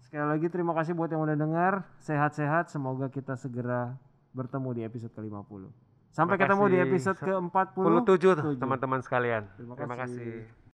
Sekali 0.00 0.26
lagi 0.28 0.46
terima 0.48 0.72
kasih 0.72 0.92
buat 0.92 1.06
yang 1.08 1.22
udah 1.22 1.34
dengar. 1.34 1.72
Sehat-sehat. 1.98 2.66
Semoga 2.66 3.06
kita 3.08 3.34
segera 3.34 3.94
bertemu 4.32 4.68
di 4.72 4.82
episode 4.82 5.10
ke-50. 5.12 5.70
Sampai 6.08 6.34
Terima 6.34 6.42
ketemu 6.48 6.64
di 6.64 6.76
kasih. 6.76 6.88
episode 6.88 7.16
Se- 7.16 7.24
ke-40. 7.24 7.82
47 7.84 8.34
Tujuh. 8.36 8.56
teman-teman 8.56 9.00
sekalian. 9.00 9.42
Terima 9.54 9.74
Terima 9.74 9.94
kasih. 9.96 10.18
kasih. 10.18 10.65